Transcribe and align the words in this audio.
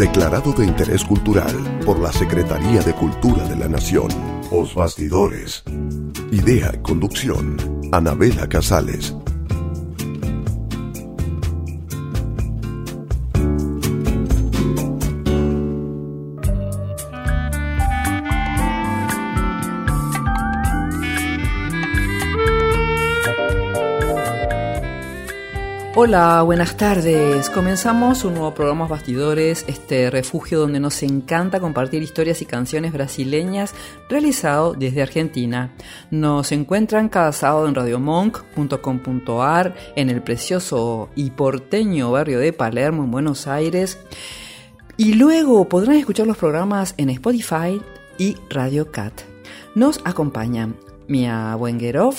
Declarado 0.00 0.54
de 0.54 0.64
interés 0.64 1.04
cultural 1.04 1.54
por 1.84 2.00
la 2.00 2.10
Secretaría 2.10 2.80
de 2.80 2.94
Cultura 2.94 3.46
de 3.46 3.54
la 3.54 3.68
Nación. 3.68 4.08
Os 4.50 4.74
Bastidores. 4.74 5.62
Idea 6.32 6.72
conducción. 6.80 7.58
Anabela 7.92 8.48
Casales. 8.48 9.14
Hola, 26.02 26.40
buenas 26.40 26.78
tardes. 26.78 27.50
Comenzamos 27.50 28.24
un 28.24 28.32
nuevo 28.32 28.54
programa 28.54 28.86
Bastidores, 28.86 29.66
este 29.68 30.10
refugio 30.10 30.60
donde 30.60 30.80
nos 30.80 31.02
encanta 31.02 31.60
compartir 31.60 32.02
historias 32.02 32.40
y 32.40 32.46
canciones 32.46 32.94
brasileñas 32.94 33.74
realizado 34.08 34.72
desde 34.72 35.02
Argentina. 35.02 35.74
Nos 36.10 36.52
encuentran 36.52 37.10
cada 37.10 37.32
sábado 37.32 37.68
en 37.68 37.74
radiomonk.com.ar 37.74 39.74
en 39.94 40.08
el 40.08 40.22
precioso 40.22 41.10
y 41.16 41.32
porteño 41.32 42.12
barrio 42.12 42.38
de 42.38 42.54
Palermo 42.54 43.04
en 43.04 43.10
Buenos 43.10 43.46
Aires. 43.46 43.98
Y 44.96 45.12
luego 45.12 45.68
podrán 45.68 45.96
escuchar 45.96 46.26
los 46.26 46.38
programas 46.38 46.94
en 46.96 47.10
Spotify 47.10 47.78
y 48.16 48.38
Radio 48.48 48.90
Cat. 48.90 49.20
Nos 49.74 50.00
acompañan 50.06 50.76
Mia 51.08 51.54
Wengerov, 51.56 52.14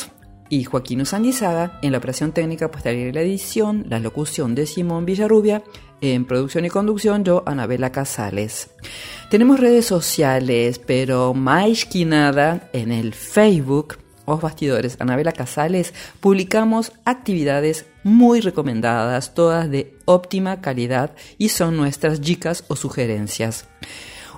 y 0.52 0.66
Joaquín 0.66 1.02
Usandizaga 1.02 1.80
en 1.82 1.94
la 1.94 1.98
operación 1.98 2.34
técnica 2.34 2.70
posterior 2.70 3.08
y 3.08 3.14
la 3.14 3.22
edición, 3.22 3.86
la 3.90 4.00
locución 4.00 4.54
de 4.54 4.68
Simón 4.68 5.06
Villarrubia, 5.06 5.64
en 6.02 6.26
producción 6.26 6.66
y 6.66 6.70
conducción 6.70 7.24
yo, 7.24 7.42
Anabela 7.46 7.92
Casales. 7.92 8.70
Tenemos 9.30 9.62
redes 9.62 9.86
sociales, 9.86 10.78
pero 10.78 11.34
más 11.34 11.86
que 11.86 12.04
nada 12.04 12.70
en 12.74 12.92
el 12.92 13.14
Facebook, 13.14 13.98
Os 14.26 14.42
Bastidores 14.42 14.98
Anabela 15.00 15.32
Casales, 15.32 15.94
publicamos 16.20 16.92
actividades 17.06 17.86
muy 18.04 18.42
recomendadas, 18.42 19.34
todas 19.34 19.72
de 19.72 19.98
óptima 20.04 20.60
calidad 20.60 21.16
y 21.38 21.50
son 21.50 21.78
nuestras 21.78 22.20
chicas 22.20 22.66
o 22.68 22.76
sugerencias. 22.76 23.68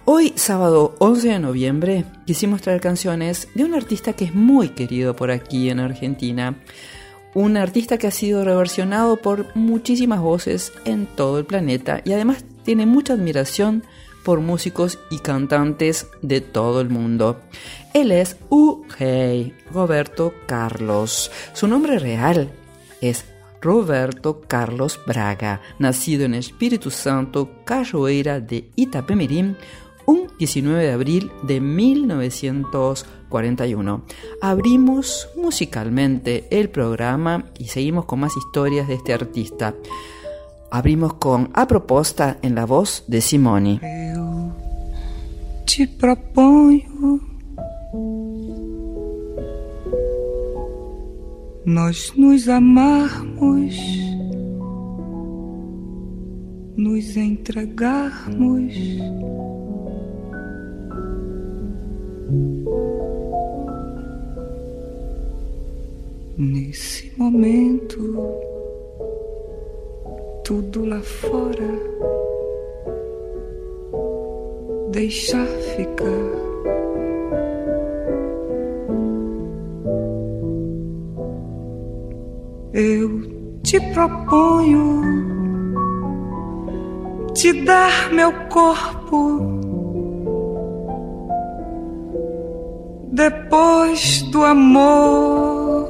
Hoy, 0.06 0.34
sábado 0.36 0.96
11 1.00 1.30
de 1.30 1.40
noviembre, 1.40 2.04
quisimos 2.26 2.62
traer 2.62 2.82
canciones 2.82 3.48
de 3.56 3.64
un 3.64 3.74
artista 3.74 4.12
que 4.12 4.26
es 4.26 4.36
muy 4.36 4.68
querido 4.68 5.16
por 5.16 5.32
aquí 5.32 5.70
en 5.70 5.80
Argentina. 5.80 6.56
Un 7.34 7.56
artista 7.56 7.98
que 7.98 8.08
ha 8.08 8.12
sido 8.12 8.44
reversionado 8.44 9.16
por 9.16 9.56
muchísimas 9.56 10.20
voces 10.20 10.74
en 10.84 11.06
todo 11.06 11.40
el 11.40 11.46
planeta 11.46 12.02
y 12.04 12.12
además 12.12 12.44
tiene 12.66 12.86
mucha 12.86 13.14
admiración 13.14 13.86
por 14.26 14.42
músicos 14.42 15.00
y 15.10 15.20
cantantes 15.20 16.08
de 16.22 16.42
todo 16.42 16.82
el 16.82 16.90
mundo. 16.90 17.40
Él 17.94 18.12
es 18.12 18.36
U.G. 18.50 19.54
Roberto 19.72 20.34
Carlos. 20.48 21.32
Su 21.54 21.70
nombre 21.70 21.98
real 21.98 22.52
es 23.00 23.24
Roberto 23.64 24.42
Carlos 24.46 25.00
Braga, 25.08 25.62
nacido 25.80 26.26
en 26.26 26.34
Espíritu 26.34 26.92
Santo, 26.92 27.64
Cachoeira 27.64 28.42
de 28.42 28.70
Itapemirim, 28.76 29.56
un 30.06 30.28
19 30.38 30.84
de 30.84 30.92
abril 30.92 31.32
de 31.44 31.62
1941. 31.62 34.04
Abrimos 34.42 35.30
musicalmente 35.36 36.48
el 36.52 36.70
programa 36.70 37.46
y 37.58 37.66
seguimos 37.66 38.06
con 38.06 38.20
más 38.20 38.38
historias 38.38 38.88
de 38.88 38.94
este 38.96 39.14
artista. 39.14 39.76
Abrimos 40.72 41.14
con 41.16 41.50
A 41.54 41.68
Proposta 41.68 42.38
en 42.42 42.56
la 42.56 42.66
voz 42.66 43.04
de 43.08 43.20
Simoni. 43.22 43.80
te 45.66 45.88
proponho 45.88 47.22
nós 51.66 52.12
nos 52.18 52.50
amarmos, 52.50 53.74
nos 56.76 57.16
entregarmos 57.16 58.74
Nesse 66.38 67.12
momento, 67.18 67.98
tudo 70.44 70.86
lá 70.86 71.02
fora 71.02 71.94
deixar 74.92 75.46
ficar. 75.76 76.04
Eu 82.74 83.22
te 83.64 83.80
proponho 83.94 85.02
te 87.34 87.52
dar 87.64 88.12
meu 88.14 88.32
corpo 88.50 89.63
depois 93.14 94.24
do 94.32 94.44
amor, 94.44 95.88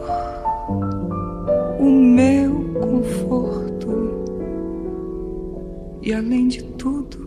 o 1.80 1.86
meu 1.86 2.52
conforto 2.82 4.24
e 6.02 6.14
além 6.14 6.50
de 6.50 6.62
tudo, 6.74 7.18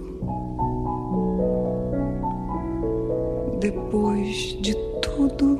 depois 3.58 4.28
de 4.60 4.74
tudo, 5.00 5.58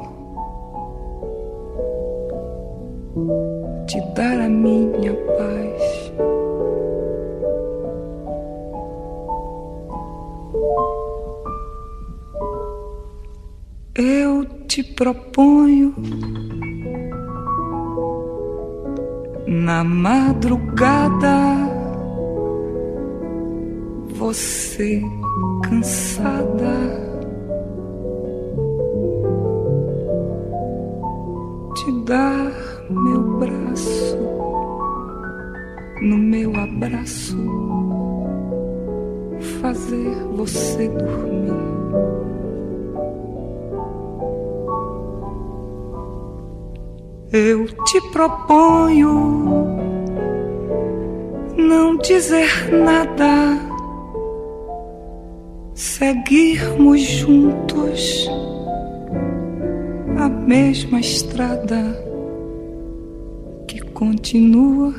te 3.87 3.99
dar 4.15 4.39
a 4.39 4.49
minha 4.51 5.15
paz. 5.15 5.96
Eu 13.99 14.45
te 14.69 14.83
proponho 14.83 15.95
na 19.47 19.83
madrugada 19.83 21.35
você 24.09 25.03
cansada. 25.65 26.77
Te 31.75 31.93
dar 32.05 32.53
meu 32.91 33.39
braço 33.39 34.19
no 36.03 36.19
meu 36.19 36.55
abraço 36.55 37.35
fazer 39.63 40.15
você 40.37 40.87
dormir 40.89 41.66
Eu 47.39 47.67
te 47.67 48.01
proponho 48.13 49.67
não 51.55 51.99
dizer 51.99 52.73
nada, 52.73 53.61
seguirmos 55.75 56.99
juntos 57.03 58.27
a 60.19 60.31
mesma 60.31 60.99
estrada 60.99 61.77
que 63.69 63.83
continua 63.83 64.95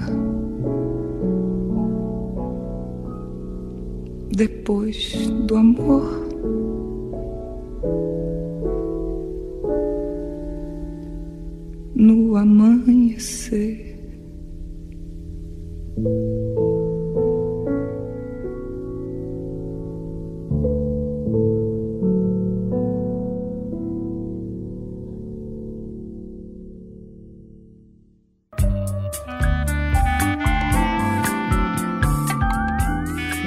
depois 4.30 5.28
do 5.48 5.58
amor. 5.58 6.17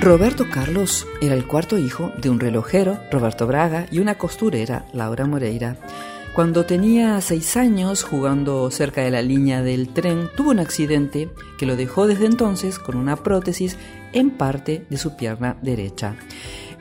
Roberto 0.00 0.46
Carlos 0.50 1.06
era 1.20 1.34
el 1.34 1.46
cuarto 1.46 1.78
hijo 1.78 2.10
de 2.20 2.30
un 2.30 2.40
relojero, 2.40 2.98
Roberto 3.12 3.46
Braga, 3.46 3.86
y 3.92 4.00
una 4.00 4.16
costurera, 4.16 4.86
Laura 4.92 5.26
Moreira. 5.26 5.76
Cuando 6.34 6.64
tenía 6.64 7.20
seis 7.20 7.56
años, 7.56 8.04
jugando 8.04 8.70
cerca 8.70 9.02
de 9.02 9.10
la 9.10 9.20
línea 9.20 9.62
del 9.62 9.88
tren, 9.92 10.30
tuvo 10.36 10.50
un 10.50 10.60
accidente 10.60 11.28
que 11.58 11.66
lo 11.66 11.74
dejó 11.74 12.06
desde 12.06 12.26
entonces 12.26 12.78
con 12.78 12.96
una 12.96 13.16
prótesis 13.16 13.76
en 14.12 14.30
parte 14.30 14.86
de 14.88 14.96
su 14.96 15.16
pierna 15.16 15.56
derecha. 15.60 16.16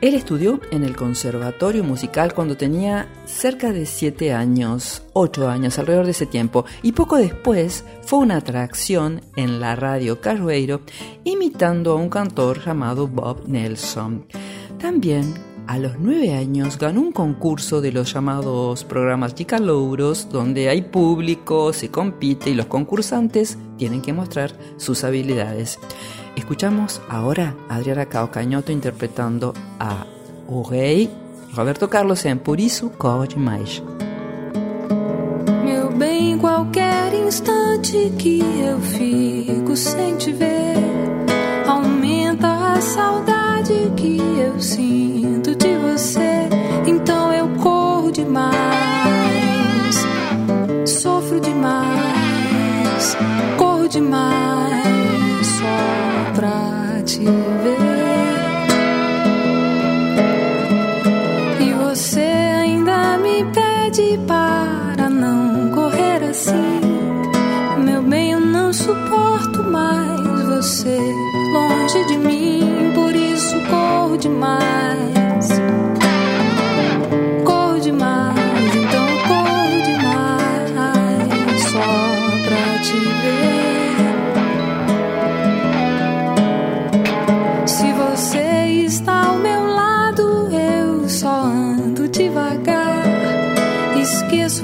Él 0.00 0.14
estudió 0.14 0.60
en 0.70 0.84
el 0.84 0.96
Conservatorio 0.96 1.84
Musical 1.84 2.32
cuando 2.32 2.56
tenía 2.56 3.08
cerca 3.26 3.72
de 3.72 3.84
siete 3.86 4.32
años, 4.32 5.02
ocho 5.12 5.48
años, 5.48 5.78
alrededor 5.78 6.06
de 6.06 6.12
ese 6.12 6.26
tiempo, 6.26 6.64
y 6.82 6.92
poco 6.92 7.16
después 7.16 7.84
fue 8.02 8.20
una 8.20 8.36
atracción 8.36 9.20
en 9.36 9.60
la 9.60 9.76
radio 9.76 10.20
Carreiro 10.20 10.80
imitando 11.24 11.92
a 11.92 11.96
un 11.96 12.08
cantor 12.08 12.64
llamado 12.64 13.08
Bob 13.08 13.46
Nelson. 13.46 14.26
También 14.78 15.49
a 15.70 15.78
los 15.78 16.00
nueve 16.00 16.34
años 16.34 16.78
ganó 16.78 17.00
un 17.00 17.12
concurso 17.12 17.80
de 17.80 17.92
los 17.92 18.12
llamados 18.12 18.82
programas 18.82 19.36
Chicalouros, 19.36 20.28
donde 20.28 20.68
hay 20.68 20.82
público, 20.82 21.72
se 21.72 21.92
compite 21.92 22.50
y 22.50 22.54
los 22.54 22.66
concursantes 22.66 23.56
tienen 23.76 24.02
que 24.02 24.12
mostrar 24.12 24.50
sus 24.78 25.04
habilidades. 25.04 25.78
Escuchamos 26.34 27.00
ahora 27.08 27.54
a 27.68 27.76
Adriana 27.76 28.06
Calcanhoto 28.06 28.72
interpretando 28.72 29.54
a 29.78 30.06
O 30.48 30.64
Rei, 30.64 31.08
Roberto 31.54 31.88
Carlos 31.88 32.24
em 32.24 32.36
Por 32.36 32.58
Isso 32.58 32.90
Corre 32.98 33.28
Demais. 33.28 33.80
Meu 35.64 35.88
bem, 35.92 36.36
qualquer 36.36 37.14
instante 37.14 38.12
que 38.18 38.40
eu 38.40 38.80
fico 38.80 39.76
sem 39.76 40.16
te 40.16 40.32
ver, 40.32 40.74
aumenta 41.64 42.72
a 42.72 42.80
saudade 42.80 43.92
que 43.96 44.18
eu 44.18 44.58
sinto 44.58 45.49
demais, 48.10 49.96
sofro 50.86 51.40
demais, 51.40 53.16
corro 53.56 53.88
demais 53.88 55.46
só 55.46 56.32
pra 56.34 57.02
te 57.04 57.20
ver. 57.20 57.80
E 61.60 61.72
você 61.72 62.20
ainda 62.20 63.18
me 63.18 63.44
pede 63.52 64.18
para 64.26 65.08
não 65.08 65.70
correr 65.70 66.24
assim. 66.28 66.80
Meu 67.84 68.02
bem, 68.02 68.32
eu 68.32 68.40
não 68.40 68.72
suporto 68.72 69.62
mais 69.64 70.20
você 70.48 70.98
longe 71.52 72.04
de 72.06 72.18
mim, 72.18 72.92
por 72.94 73.14
isso 73.14 73.56
corro 73.70 74.16
demais. 74.16 75.09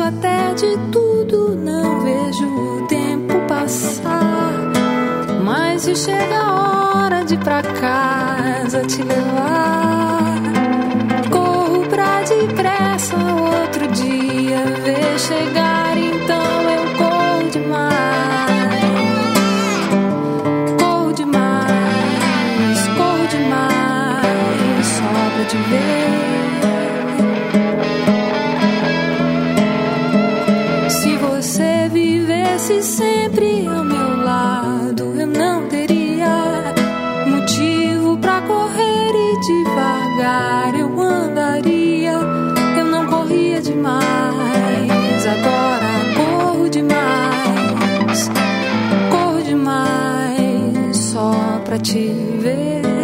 Até 0.06 0.54
de 0.54 0.76
tudo, 0.92 1.56
não 1.56 2.00
vejo 2.00 2.46
o 2.46 2.86
tempo 2.86 3.40
passar. 3.48 4.72
Mas 5.44 5.82
se 5.82 5.96
chega 5.96 6.38
a 6.38 7.04
hora 7.04 7.24
de 7.24 7.34
ir 7.34 7.38
pra 7.38 7.62
casa 7.62 8.82
te 8.82 9.02
levar, 9.02 10.42
corro 11.30 11.86
pra 11.88 12.22
depressa 12.22 13.16
outro 13.16 13.86
dia 13.88 14.64
ver 14.84 15.18
chegar. 15.18 15.65
Pra 51.66 51.78
te 51.78 52.12
ver. 52.42 52.95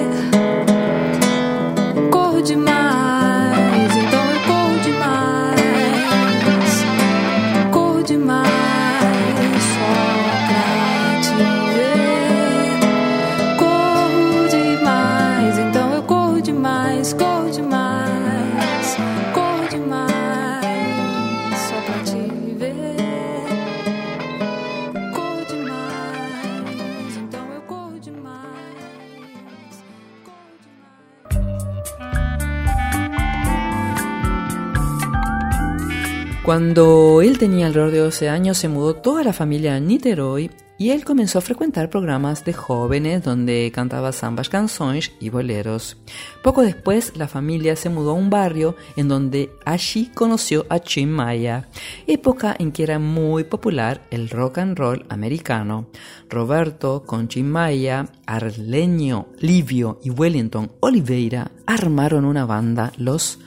Cuando 36.52 37.22
él 37.22 37.38
tenía 37.38 37.64
alrededor 37.64 37.92
de 37.92 37.98
12 38.00 38.28
años 38.28 38.58
se 38.58 38.68
mudó 38.68 38.94
toda 38.94 39.24
la 39.24 39.32
familia 39.32 39.74
a 39.74 39.80
Niterói 39.80 40.50
y 40.76 40.90
él 40.90 41.02
comenzó 41.02 41.38
a 41.38 41.40
frecuentar 41.40 41.88
programas 41.88 42.44
de 42.44 42.52
jóvenes 42.52 43.24
donde 43.24 43.72
cantaba 43.74 44.12
zambas 44.12 44.50
canções 44.50 45.12
y 45.18 45.30
boleros. 45.30 45.96
Poco 46.42 46.60
después 46.60 47.16
la 47.16 47.26
familia 47.26 47.74
se 47.74 47.88
mudó 47.88 48.10
a 48.10 48.16
un 48.16 48.28
barrio 48.28 48.76
en 48.96 49.08
donde 49.08 49.50
allí 49.64 50.10
conoció 50.14 50.66
a 50.68 50.78
Tim 50.78 51.08
Maya, 51.08 51.70
época 52.06 52.54
en 52.58 52.70
que 52.70 52.82
era 52.82 52.98
muy 52.98 53.44
popular 53.44 54.02
el 54.10 54.28
rock 54.28 54.58
and 54.58 54.78
roll 54.78 55.06
americano. 55.08 55.86
Roberto 56.28 57.04
con 57.06 57.28
Tim 57.28 57.46
Maya, 57.46 58.08
Arleño, 58.26 59.28
Livio 59.38 60.00
y 60.04 60.10
Wellington 60.10 60.70
Oliveira 60.80 61.50
armaron 61.64 62.26
una 62.26 62.44
banda, 62.44 62.92
los 62.98 63.38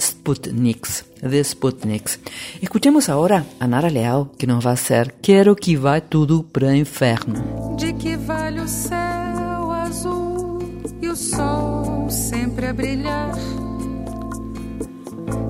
Sputniks, 0.00 1.04
The 1.28 1.42
Sputniks. 1.42 2.20
Escuchemos 2.60 3.08
ahora 3.08 3.46
a 3.58 3.66
Nara 3.66 3.88
Leal 3.88 4.30
que 4.38 4.46
nos 4.46 4.64
va 4.64 4.70
a 4.70 4.74
hacer 4.74 5.14
Quero 5.22 5.56
que 5.56 5.76
vá 5.76 6.00
tudo 6.00 6.44
para 6.44 6.76
inferno. 6.76 7.76
De 7.76 7.92
que 7.94 8.16
vale 8.16 8.60
o 8.60 8.68
céu 8.68 9.70
azul 9.72 10.58
e 11.00 11.08
o 11.08 11.16
sol 11.16 12.10
sempre 12.10 12.66
a 12.66 12.72
brilhar? 12.72 13.32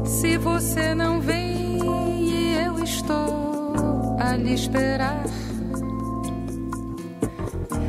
Se 0.05 0.39
você 0.39 0.95
não 0.95 1.21
vem 1.21 1.79
e 2.19 2.57
eu 2.65 2.83
estou 2.83 4.17
a 4.21 4.37
lhe 4.37 4.55
esperar, 4.55 5.25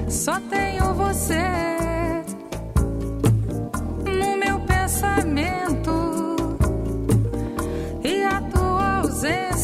só 0.10 0.40
tenho 0.50 0.94
você 0.96 1.44
no 4.06 4.38
meu 4.38 4.60
pensamento 4.62 6.25
Yeah. 9.26 9.55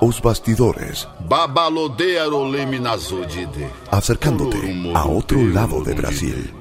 Os 0.00 0.20
bastidores, 0.22 1.08
acercándote 3.90 4.92
a 4.94 5.06
otro 5.06 5.38
lado 5.48 5.82
de 5.82 5.94
Brasil. 5.94 6.52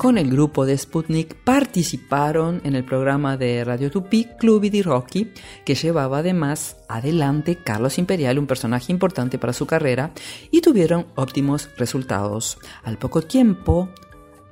Con 0.00 0.16
el 0.16 0.30
grupo 0.30 0.64
de 0.64 0.78
Sputnik 0.78 1.34
participaron 1.44 2.62
en 2.64 2.74
el 2.74 2.86
programa 2.86 3.36
de 3.36 3.62
Radio 3.64 3.90
Tupi 3.90 4.24
Club 4.38 4.70
di 4.70 4.80
Rocky, 4.80 5.30
que 5.66 5.74
llevaba 5.74 6.20
además 6.20 6.78
adelante 6.88 7.58
Carlos 7.62 7.98
Imperial, 7.98 8.38
un 8.38 8.46
personaje 8.46 8.92
importante 8.92 9.38
para 9.38 9.52
su 9.52 9.66
carrera, 9.66 10.12
y 10.50 10.62
tuvieron 10.62 11.08
óptimos 11.16 11.68
resultados. 11.76 12.56
Al 12.82 12.96
poco 12.96 13.20
tiempo, 13.20 13.90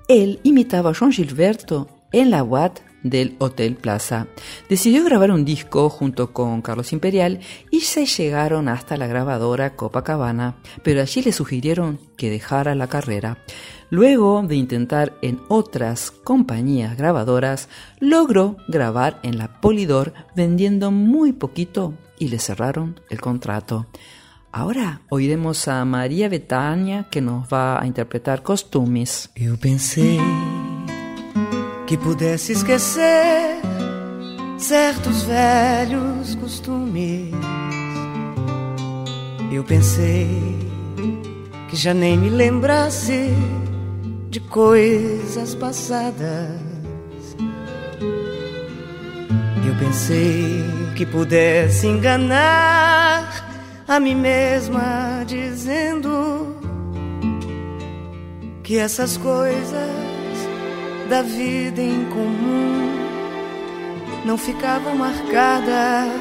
él 0.07 0.39
imitaba 0.43 0.91
a 0.91 0.95
Joan 0.95 1.13
Gilberto 1.13 1.98
en 2.13 2.31
la 2.31 2.43
Watt 2.43 2.81
del 3.03 3.37
Hotel 3.39 3.77
Plaza. 3.77 4.27
Decidió 4.69 5.05
grabar 5.05 5.31
un 5.31 5.45
disco 5.45 5.89
junto 5.89 6.33
con 6.33 6.63
Carlos 6.63 6.93
Imperial 6.93 7.41
y 7.71 7.81
se 7.81 8.07
llegaron 8.07 8.69
hasta 8.69 8.97
la 8.97 9.07
grabadora 9.07 9.77
Copacabana, 9.77 10.57
pero 10.83 11.01
allí 11.01 11.23
le 11.23 11.33
sugirieron 11.33 12.01
que 12.17 12.31
dejara 12.31 12.75
la 12.75 12.89
carrera. 12.89 13.39
Luego 13.91 14.43
de 14.43 14.57
intentar 14.57 15.15
en 15.23 15.41
otras 15.49 16.11
compañías 16.11 16.97
grabadoras, 16.97 17.69
logró 18.01 18.57
grabar 18.69 19.19
en 19.23 19.39
la 19.39 19.61
Polydor 19.61 20.13
vendiendo 20.37 20.91
muy 20.91 21.33
poquito 21.33 21.95
y 22.19 22.29
le 22.29 22.39
cerraron 22.39 23.01
el 23.09 23.21
contrato. 23.21 23.87
Ahora 24.51 25.03
oiremos 25.09 25.69
a 25.69 25.85
María 25.85 26.29
Betania 26.29 27.07
que 27.11 27.21
nos 27.21 27.49
va 27.49 27.81
a 27.81 27.87
interpretar 27.87 28.43
Costumes. 28.43 29.31
Eu 29.37 29.57
pensei 29.57 30.19
que 31.89 31.97
pudesse 31.97 32.53
esquecer 32.53 33.63
certos 34.59 35.23
velhos 35.23 36.35
costumes. 36.35 37.33
Eu 39.51 39.65
pensei 39.65 40.29
que 41.71 41.77
já 41.77 41.95
nem 41.95 42.19
me 42.19 42.29
lembrasse 42.29 43.31
de 44.29 44.39
coisas 44.39 45.55
passadas. 45.55 46.61
Eu 49.67 49.75
pensei 49.79 50.63
que 50.95 51.07
pudesse 51.07 51.87
enganar 51.87 53.49
a 53.89 53.99
mim 53.99 54.15
mesma 54.15 55.25
dizendo 55.27 56.55
que 58.63 58.77
essas 58.77 59.17
coisas 59.17 60.08
da 61.09 61.23
vida 61.23 61.81
em 61.81 62.05
comum 62.07 62.89
não 64.27 64.37
ficavam 64.37 64.95
marcadas. 64.95 66.13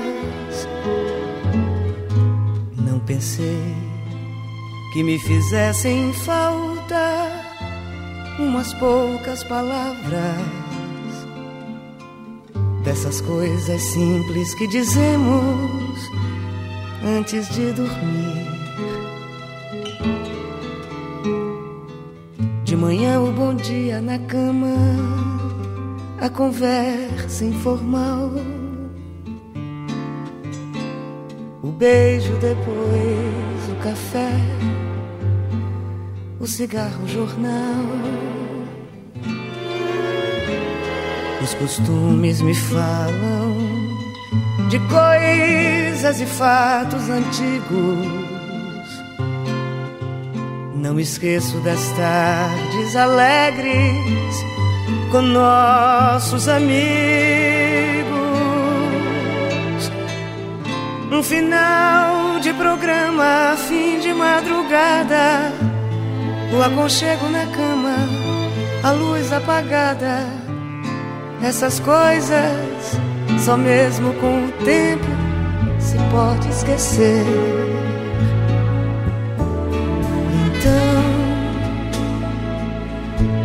Não 2.77 2.99
pensei 2.99 3.75
que 4.93 5.03
me 5.03 5.19
fizessem 5.19 6.13
falta 6.13 7.29
umas 8.39 8.73
poucas 8.75 9.43
palavras 9.43 10.37
dessas 12.83 13.19
coisas 13.19 13.81
simples 13.81 14.55
que 14.55 14.67
dizemos 14.67 15.99
antes 17.03 17.49
de 17.49 17.73
dormir. 17.73 18.46
De 22.67 22.75
manhã 22.75 23.21
o 23.21 23.31
bom 23.31 23.55
dia 23.55 24.01
na 24.01 24.19
cama, 24.19 24.75
a 26.19 26.27
conversa 26.27 27.45
informal, 27.45 28.29
o 31.63 31.67
beijo 31.71 32.33
depois, 32.33 33.69
o 33.71 33.75
café, 33.81 34.33
o 36.41 36.45
cigarro, 36.45 37.05
o 37.05 37.07
jornal. 37.07 37.85
Os 41.41 41.53
costumes 41.53 42.41
me 42.41 42.53
falam 42.53 43.55
de 44.67 44.77
coisas 44.89 46.19
e 46.19 46.25
fatos 46.25 47.09
antigos. 47.09 48.16
Não 50.79 50.99
esqueço 50.99 51.57
das 51.61 51.81
tardes 51.93 52.95
alegres 52.95 54.45
com 55.11 55.21
nossos 55.21 56.47
amigos. 56.47 56.77
Um 61.11 61.23
final 61.23 62.39
de 62.39 62.53
programa, 62.53 63.55
fim 63.67 63.99
de 63.99 64.13
madrugada, 64.13 65.51
o 66.55 66.61
aconchego 66.61 67.27
na 67.29 67.47
cama, 67.47 67.95
a 68.83 68.91
luz 68.91 69.33
apagada. 69.33 70.27
Essas 71.41 71.79
coisas 71.79 72.99
só 73.43 73.57
mesmo 73.57 74.13
com 74.15 74.45
o 74.45 74.51
tempo 74.63 75.07
se 75.79 75.97
pode 76.11 76.47
esquecer. 76.49 77.76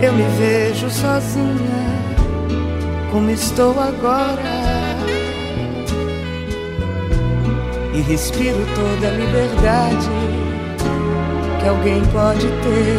Eu 0.03 0.13
me 0.13 0.25
vejo 0.37 0.91
sozinha, 0.91 1.87
como 3.13 3.31
estou 3.31 3.71
agora. 3.79 4.63
E 7.95 8.01
respiro 8.01 8.67
toda 8.75 9.07
a 9.07 9.11
liberdade 9.13 10.09
que 11.61 11.69
alguém 11.69 12.03
pode 12.07 12.49
ter. 12.49 12.99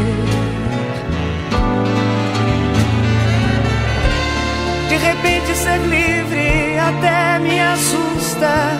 De 4.87 4.95
repente 4.95 5.55
ser 5.57 5.79
livre 5.79 6.79
até 6.79 7.39
me 7.39 7.59
assusta. 7.59 8.77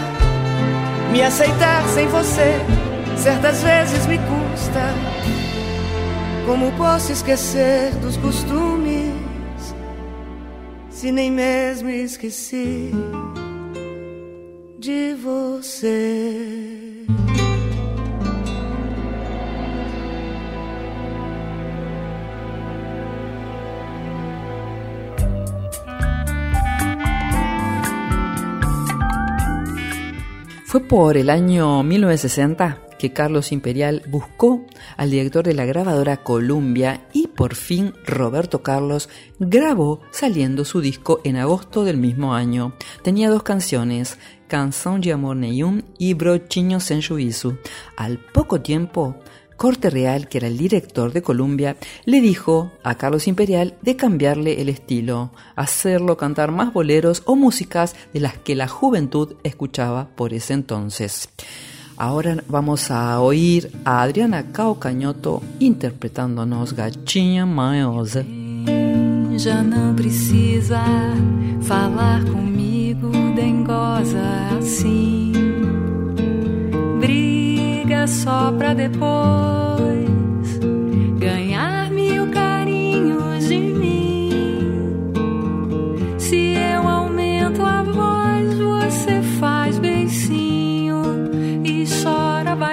Me 1.12 1.22
aceitar 1.22 1.84
sem 1.89 2.08
você, 2.08 2.56
certas 3.18 3.62
vezes 3.62 4.08
me 4.08 4.18
custa. 4.18 5.33
Como 6.46 6.74
posso 6.74 7.14
esquecer 7.14 7.96
dos 8.02 8.18
costumes, 8.18 9.14
se 10.90 11.10
nem 11.10 11.32
mesmo 11.32 11.90
esqueci 11.90 12.92
de 14.78 15.16
você? 15.16 17.06
Fue 30.66 30.82
por 30.82 31.16
el 31.16 31.30
año 31.30 31.84
1960 31.84 32.93
Carlos 33.12 33.52
Imperial 33.52 34.04
buscó 34.08 34.66
al 34.98 35.12
director 35.12 35.44
de 35.44 35.54
la 35.54 35.66
grabadora 35.66 36.24
Columbia 36.24 37.08
y 37.14 37.28
por 37.28 37.56
fin 37.56 37.94
Roberto 38.06 38.64
Carlos 38.64 39.10
grabó 39.40 40.02
saliendo 40.12 40.66
su 40.66 40.82
disco 40.82 41.20
en 41.24 41.38
agosto 41.38 41.84
del 41.84 41.98
mismo 41.98 42.34
año. 42.34 42.76
Tenía 43.04 43.30
dos 43.30 43.44
canciones, 43.44 44.18
Canção 44.48 45.02
de 45.02 45.12
Amor 45.12 45.36
Nenhum 45.36 45.82
y 45.98 46.14
Brochinho 46.14 46.80
Sem 46.80 47.02
Juízo. 47.02 47.58
Al 47.98 48.20
poco 48.20 48.62
tiempo, 48.62 49.18
Corte 49.58 49.90
Real, 49.90 50.28
que 50.28 50.40
era 50.40 50.48
el 50.48 50.58
director 50.58 51.14
de 51.14 51.22
Columbia, 51.22 51.78
le 52.06 52.22
dijo 52.22 52.72
a 52.84 52.96
Carlos 52.96 53.28
Imperial 53.28 53.76
de 53.82 53.96
cambiarle 53.96 54.62
el 54.62 54.70
estilo, 54.70 55.32
hacerlo 55.56 56.18
cantar 56.18 56.52
más 56.52 56.74
boleros 56.74 57.24
o 57.26 57.36
músicas 57.36 57.96
de 58.14 58.20
las 58.20 58.38
que 58.38 58.56
la 58.56 58.68
juventud 58.68 59.36
escuchaba 59.44 60.10
por 60.16 60.34
ese 60.34 60.54
entonces. 60.54 61.30
Ahora 62.04 62.44
vamos 62.50 62.92
a 62.92 63.22
oír 63.22 63.72
a 63.86 64.02
Adriana 64.02 64.44
Calcanhoto 64.44 65.42
interpretándonos 65.58 66.74
Gatinha 66.74 67.46
Maiosa. 67.46 68.26
Já 69.38 69.63
não 69.63 69.96
precisa 69.96 70.84
falar 71.62 72.26
comigo, 72.26 73.10
dengosa 73.38 74.20
assim. 74.60 75.32
Briga 77.00 78.06
só 78.06 78.52
pra 78.52 78.74
depois 78.74 79.73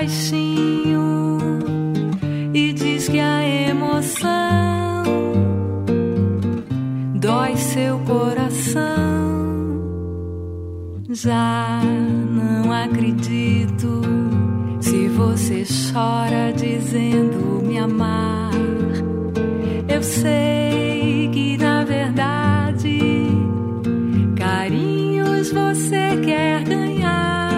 baixinho 0.00 1.36
e 2.54 2.72
diz 2.72 3.06
que 3.06 3.18
a 3.20 3.46
emoção 3.46 5.04
dói 7.16 7.54
seu 7.56 7.98
coração. 7.98 8.80
Já 11.10 11.82
não 12.30 12.72
acredito 12.72 14.00
se 14.80 15.06
você 15.08 15.64
chora 15.92 16.50
dizendo 16.54 17.62
me 17.62 17.78
amar. 17.78 18.52
Eu 19.86 20.02
sei 20.02 21.28
que 21.30 21.58
na 21.58 21.84
verdade 21.84 23.26
carinhos 24.34 25.52
você 25.52 26.16
quer 26.24 26.64
ganhar. 26.64 27.49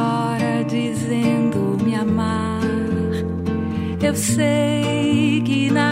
Chora 0.00 0.64
dizendo 0.64 1.76
me 1.84 1.94
amar. 1.94 2.60
Eu 4.02 4.14
sei 4.14 5.42
que 5.44 5.70
na 5.70 5.89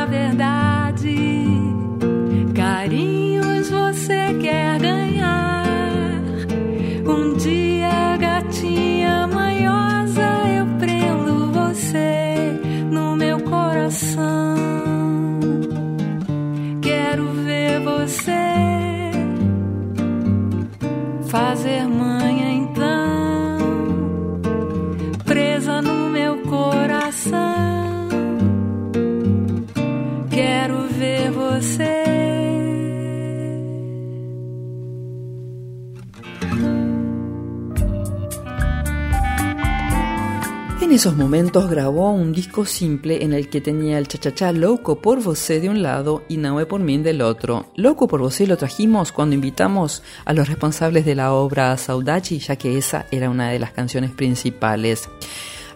En 40.89 40.95
esos 40.95 41.17
momentos 41.17 41.69
grabó 41.69 42.13
un 42.13 42.33
disco 42.33 42.65
simple 42.65 43.23
en 43.23 43.35
el 43.35 43.51
que 43.51 43.61
tenía 43.61 43.99
el 43.99 44.09
chachachá 44.09 44.53
Loco 44.53 45.03
por 45.03 45.21
Você 45.21 45.61
de 45.61 45.69
un 45.69 45.83
lado 45.83 46.25
y 46.31 46.39
Naue 46.39 46.65
por 46.65 46.81
mí 46.81 46.97
del 46.97 47.21
otro. 47.21 47.71
Loco 47.77 48.09
por 48.09 48.23
Você 48.23 48.47
lo 48.47 48.57
trajimos 48.57 49.13
cuando 49.13 49.35
invitamos 49.35 50.03
a 50.25 50.33
los 50.33 50.49
responsables 50.49 51.05
de 51.05 51.15
la 51.15 51.35
obra 51.35 51.77
Saudachi, 51.77 52.39
ya 52.39 52.57
que 52.57 52.79
esa 52.79 53.05
era 53.11 53.29
una 53.29 53.51
de 53.51 53.59
las 53.59 53.73
canciones 53.73 54.13
principales. 54.13 55.11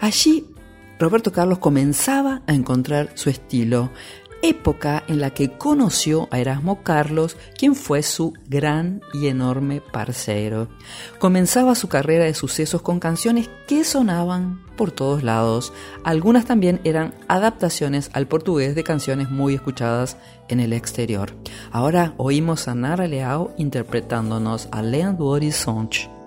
Allí 0.00 0.46
Roberto 0.98 1.30
Carlos 1.30 1.58
comenzaba 1.58 2.40
a 2.46 2.54
encontrar 2.54 3.10
su 3.14 3.28
estilo, 3.28 3.90
época 4.42 5.04
en 5.06 5.20
la 5.20 5.30
que 5.30 5.56
conoció 5.56 6.28
a 6.30 6.38
Erasmo 6.38 6.82
Carlos, 6.82 7.36
quien 7.56 7.74
fue 7.74 8.02
su 8.02 8.34
gran 8.48 9.00
y 9.14 9.28
enorme 9.28 9.80
parcero. 9.80 10.68
Comenzaba 11.18 11.74
su 11.74 11.88
carrera 11.88 12.24
de 12.24 12.34
sucesos 12.34 12.82
con 12.82 13.00
canciones 13.00 13.48
que 13.66 13.84
sonaban 13.84 14.60
por 14.76 14.90
todos 14.90 15.22
lados. 15.22 15.72
Algunas 16.04 16.44
también 16.44 16.80
eran 16.84 17.14
adaptaciones 17.28 18.10
al 18.12 18.26
portugués 18.26 18.74
de 18.74 18.84
canciones 18.84 19.30
muy 19.30 19.54
escuchadas 19.54 20.16
en 20.48 20.60
el 20.60 20.72
exterior. 20.72 21.32
Ahora 21.70 22.14
oímos 22.16 22.68
a 22.68 22.74
Nara 22.74 23.06
Leao 23.06 23.54
interpretándonos 23.56 24.68
a 24.72 24.82
Leandro 24.82 25.26
Horizonte. 25.26 26.21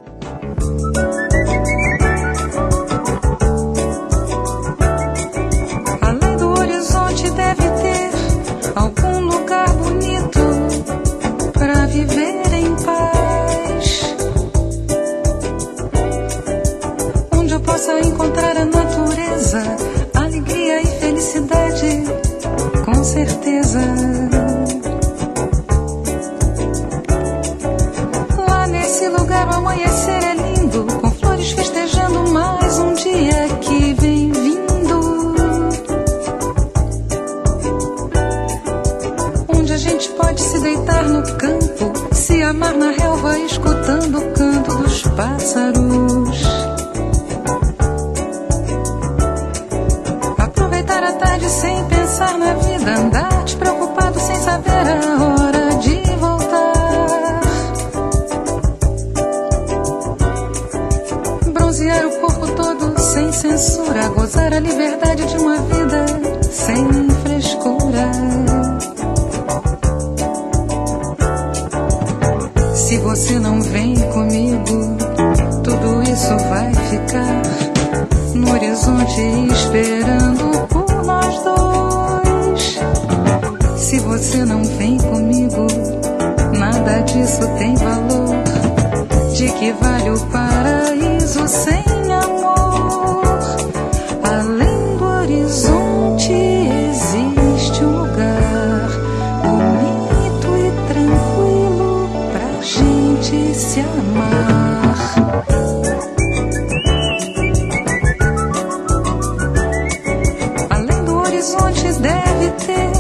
Horizonte 111.86 112.02
deve 112.02 112.50
ter 112.66 112.95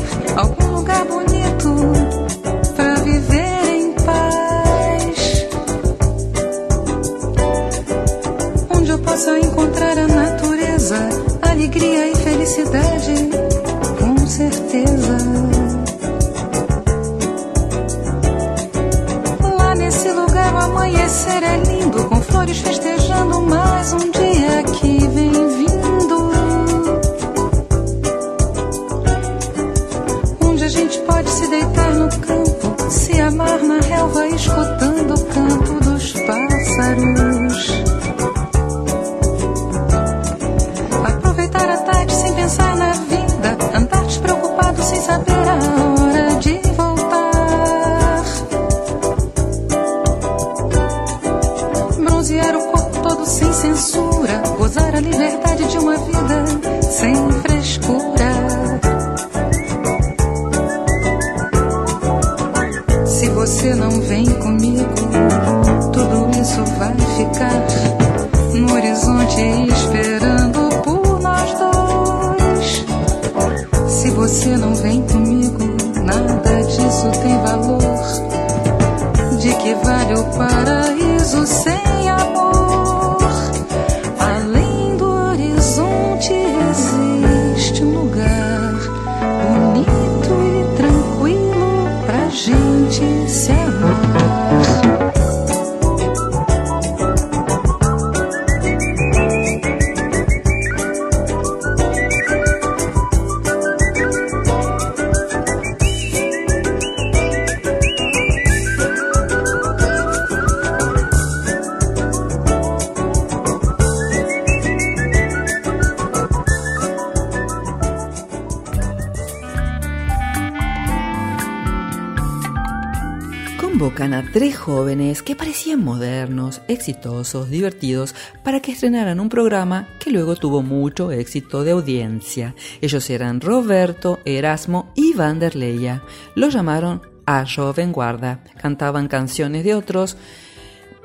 Convocan 123.77 124.13
a 124.13 124.23
tres 124.31 124.57
jóvenes 124.57 125.21
que 125.21 125.35
parecían 125.35 125.83
modernos, 125.83 126.61
exitosos, 126.69 127.49
divertidos, 127.49 128.15
para 128.41 128.61
que 128.61 128.71
estrenaran 128.71 129.19
un 129.19 129.27
programa 129.27 129.89
que 129.99 130.11
luego 130.11 130.37
tuvo 130.37 130.61
mucho 130.61 131.11
éxito 131.11 131.65
de 131.65 131.71
audiencia. 131.71 132.55
Ellos 132.79 133.09
eran 133.09 133.41
Roberto, 133.41 134.19
Erasmo 134.23 134.93
y 134.95 135.11
Vanderleia. 135.11 136.03
Los 136.35 136.53
llamaron 136.53 137.01
a 137.25 137.43
Guarda. 137.91 138.45
Cantaban 138.55 139.09
canciones 139.09 139.65
de 139.65 139.75
otros, 139.75 140.15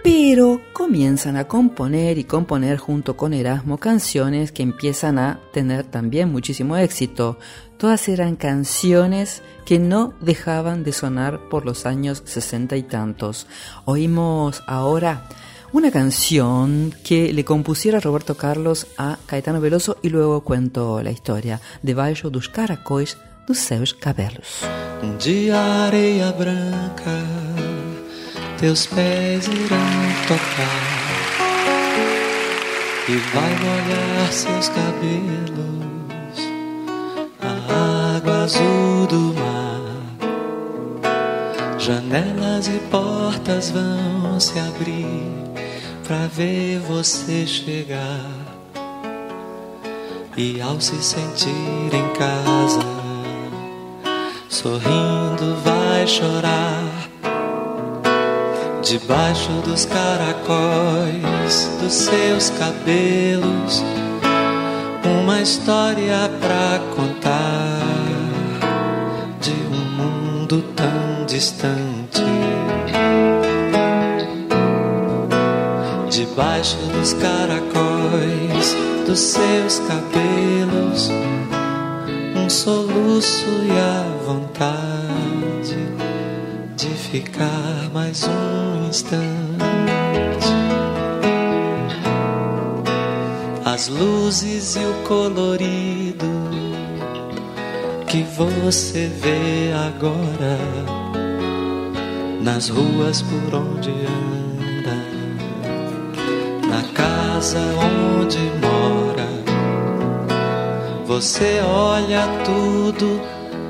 pero 0.02 0.60
comienzan 0.72 1.36
a 1.36 1.46
componer 1.46 2.18
y 2.18 2.24
componer 2.24 2.78
junto 2.78 3.16
con 3.16 3.34
Erasmo 3.34 3.78
canciones 3.78 4.52
que 4.52 4.62
empiezan 4.62 5.18
a 5.18 5.40
tener 5.52 5.84
también 5.84 6.30
muchísimo 6.30 6.76
éxito. 6.76 7.38
Todas 7.76 8.08
eran 8.08 8.36
canciones 8.36 9.42
que 9.64 9.78
no 9.78 10.14
dejaban 10.20 10.84
de 10.84 10.92
sonar 10.92 11.48
por 11.48 11.64
los 11.64 11.86
años 11.86 12.22
sesenta 12.24 12.76
y 12.76 12.82
tantos. 12.82 13.46
Oímos 13.84 14.62
ahora 14.66 15.28
una 15.72 15.90
canción 15.90 16.92
que 17.04 17.32
le 17.32 17.44
compusiera 17.44 18.00
Roberto 18.00 18.36
Carlos 18.36 18.86
a 18.98 19.18
Caetano 19.26 19.60
Veloso 19.60 19.98
y 20.02 20.08
luego 20.08 20.42
cuento 20.42 21.02
la 21.02 21.10
historia. 21.10 21.60
Debaixo 21.82 22.30
dos 22.30 22.48
caracóis 22.48 23.16
dos 23.46 23.58
seus 23.58 23.94
cabelos. 23.94 24.62
De 25.24 25.52
areia 25.52 26.32
branca, 26.32 27.24
teus 28.60 28.86
pés 28.86 29.46
irão 29.46 29.78
tocar 30.28 31.00
e 33.08 33.16
vai 33.32 33.50
molhar 33.58 34.30
seus 34.30 34.68
cabelos. 34.68 36.36
A 37.40 38.16
água 38.16 38.42
azul 38.44 39.06
do 39.06 39.34
mar, 39.40 39.80
janelas 41.78 42.68
e 42.68 42.78
portas 42.90 43.70
vão 43.70 44.38
se 44.38 44.58
abrir 44.58 45.32
pra 46.06 46.26
ver 46.26 46.80
você 46.80 47.46
chegar. 47.46 48.26
E 50.36 50.60
ao 50.60 50.78
se 50.80 51.02
sentir 51.02 51.94
em 51.94 52.08
casa, 52.12 52.84
sorrindo 54.50 55.56
vai 55.64 56.06
chorar. 56.06 57.10
Debaixo 58.90 59.52
dos 59.64 59.84
caracóis 59.84 61.70
dos 61.80 61.92
seus 61.92 62.50
cabelos, 62.50 63.84
uma 65.04 65.40
história 65.40 66.28
pra 66.40 66.80
contar 66.96 67.78
de 69.40 69.52
um 69.52 69.94
mundo 69.94 70.64
tão 70.74 71.24
distante. 71.24 72.24
Debaixo 76.10 76.76
dos 76.92 77.12
caracóis 77.12 78.76
dos 79.06 79.20
seus 79.20 79.78
cabelos, 79.86 81.12
um 82.34 82.50
soluço 82.50 83.46
e 83.46 83.70
a 83.70 84.26
vontade 84.26 85.99
de 86.80 86.88
ficar 86.94 87.90
mais 87.92 88.26
um 88.26 88.88
instante. 88.88 89.20
As 93.66 93.88
luzes 93.88 94.76
e 94.76 94.78
o 94.78 94.94
colorido 95.06 96.26
que 98.06 98.22
você 98.22 99.08
vê 99.08 99.74
agora 99.88 100.56
nas 102.42 102.70
ruas 102.70 103.20
por 103.20 103.54
onde 103.56 103.90
anda, 103.90 104.96
na 106.66 106.82
casa 106.94 107.58
onde 108.18 108.38
mora. 108.58 109.28
Você 111.04 111.60
olha 111.60 112.26
tudo 112.46 113.20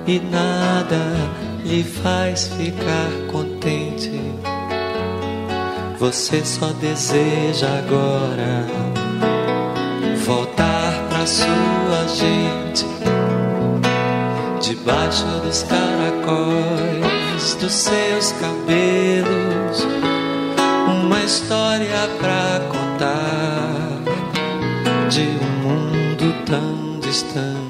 e 0.06 0.20
nada 0.20 1.49
lhe 1.70 1.84
faz 1.84 2.48
ficar 2.48 3.10
contente. 3.30 4.10
Você 6.00 6.44
só 6.44 6.66
deseja 6.80 7.68
agora 7.78 8.66
voltar 10.26 10.92
pra 11.08 11.24
sua 11.24 12.08
gente, 12.08 12.86
debaixo 14.60 15.24
dos 15.44 15.62
caracóis 15.62 17.54
dos 17.60 17.72
seus 17.72 18.32
cabelos, 18.32 19.86
uma 20.88 21.20
história 21.20 22.08
pra 22.18 22.60
contar 22.68 24.00
de 25.08 25.20
um 25.20 25.68
mundo 25.68 26.34
tão 26.46 26.98
distante. 26.98 27.69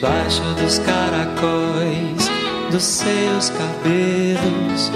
Debaixo 0.00 0.40
dos 0.58 0.78
caracóis 0.78 2.30
dos 2.70 2.82
seus 2.82 3.50
cabelos, 3.50 4.90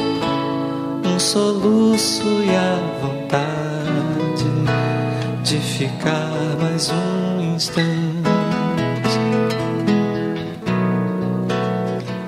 um 1.05 1.19
soluço 1.21 2.23
e 2.25 2.49
a 2.57 3.03
vontade 3.03 4.49
de 5.43 5.59
ficar 5.59 6.57
mais 6.59 6.89
um 6.89 7.55
instante. 7.55 7.85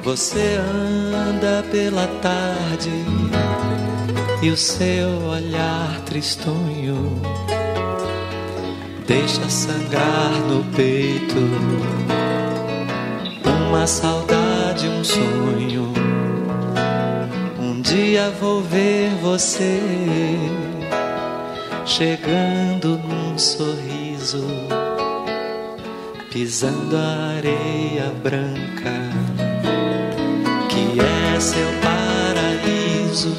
Você 0.04 0.58
anda 0.58 1.64
pela 1.70 2.06
tarde 2.20 2.90
e 4.42 4.50
o 4.50 4.56
seu 4.56 5.08
olhar 5.30 5.98
tristonho 6.04 7.22
deixa 9.06 9.48
sangrar 9.48 10.30
no 10.50 10.62
peito 10.74 12.15
uma 13.68 13.86
saudade, 13.86 14.88
um 14.88 15.02
sonho. 15.02 15.92
Um 17.58 17.80
dia 17.80 18.30
vou 18.40 18.62
ver 18.62 19.10
você 19.20 19.80
chegando 21.84 22.98
num 22.98 23.36
sorriso, 23.38 24.44
pisando 26.30 26.96
a 26.96 27.36
areia 27.36 28.12
branca, 28.22 28.94
que 30.68 31.00
é 31.00 31.40
seu 31.40 31.68
paraíso, 31.82 33.36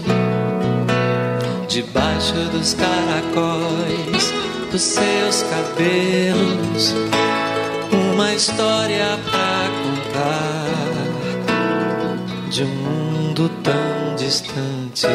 debaixo 1.67 2.33
dos 2.51 2.73
caracóis 2.73 4.33
dos 4.71 4.81
seus 4.81 5.43
cabelos, 5.43 6.93
uma 7.91 8.33
história 8.33 9.17
pra 9.29 9.46
contar 10.17 10.73
de 12.49 12.63
um 12.63 12.67
mundo 12.67 13.49
tão 13.63 14.15
distante. 14.15 15.05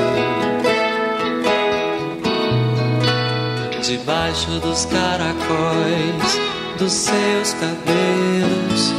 Debaixo 3.83 4.51
dos 4.61 4.85
caracóis 4.87 6.41
dos 6.79 6.93
seus 6.93 7.55
cabelos, 7.55 8.95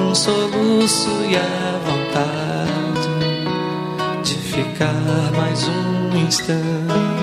um 0.00 0.14
soluço 0.14 1.10
e 1.28 1.36
a 1.36 1.78
vontade 1.86 3.08
de 4.24 4.34
ficar 4.34 4.92
mais 5.36 5.66
um 5.68 6.26
instante. 6.26 7.17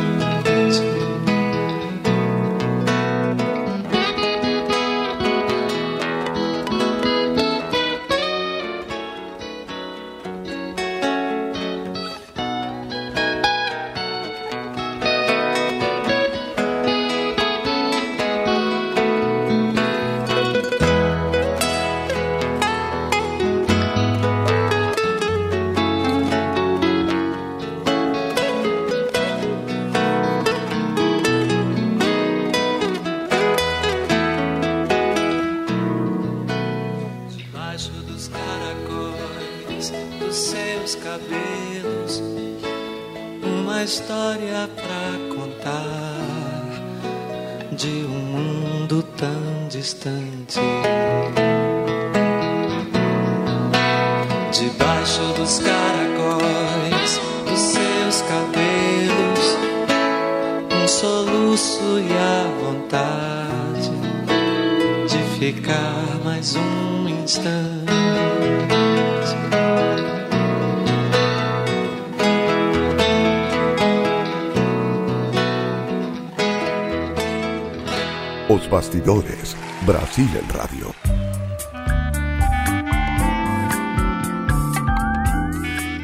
Radio. 80.17 80.95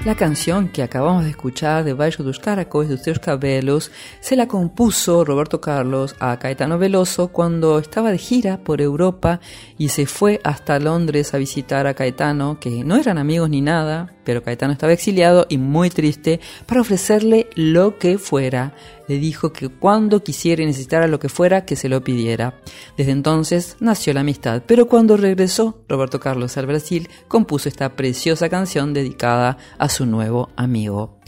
La 0.04 0.15
canción 0.15 0.67
que 0.67 0.84
acabamos 0.84 1.24
de 1.24 1.30
escuchar 1.30 1.86
de 1.86 1.93
Baixo 1.93 2.21
dos 2.21 2.38
Caracos 2.38 2.89
de 2.89 2.97
Seus 2.97 3.19
Cabelos 3.19 3.89
se 4.32 4.38
la 4.38 4.48
compuso 4.48 5.26
Roberto 5.26 5.60
Carlos 5.60 6.15
a 6.22 6.39
Caetano 6.39 6.78
Veloso 6.78 7.34
cuando 7.34 7.80
estaba 7.80 8.12
de 8.12 8.17
gira 8.17 8.63
por 8.63 8.80
Europa 8.80 9.41
y 9.78 9.89
se 9.89 10.06
fue 10.06 10.39
hasta 10.46 10.80
Londres 10.80 11.34
a 11.34 11.38
visitar 11.38 11.86
a 11.86 11.96
Caetano, 11.96 12.58
que 12.58 12.86
no 12.86 12.96
eran 12.96 13.17
amigos 13.17 13.50
ni 13.50 13.60
nada, 13.60 14.15
pero 14.24 14.41
Caetano 14.41 14.72
estaba 14.72 14.94
exiliado 14.94 15.48
y 15.50 15.58
muy 15.58 15.89
triste, 15.89 16.39
para 16.65 16.80
ofrecerle 16.80 17.50
lo 17.56 18.00
que 18.00 18.17
fuera. 18.17 18.74
Le 19.10 19.20
dijo 19.20 19.52
que 19.52 19.67
cuando 19.67 20.24
quisiera 20.24 20.63
y 20.63 20.65
necesitara 20.65 21.08
lo 21.08 21.20
que 21.20 21.28
fuera, 21.28 21.65
que 21.65 21.76
se 21.76 21.89
lo 21.89 22.02
pidiera. 22.02 22.54
Desde 22.96 23.12
entonces 23.12 23.76
nació 23.82 24.13
la 24.13 24.22
amistad, 24.22 24.63
pero 24.65 24.88
cuando 24.88 25.17
regresó 25.17 25.84
Roberto 25.89 26.22
Carlos 26.22 26.56
al 26.56 26.67
Brasil, 26.67 27.10
compuso 27.28 27.67
esta 27.67 27.98
preciosa 27.98 28.48
canción 28.48 28.94
dedicada 28.94 29.58
a 29.78 29.89
su 29.89 30.06
nuevo 30.06 30.52
amigo. 30.56 31.20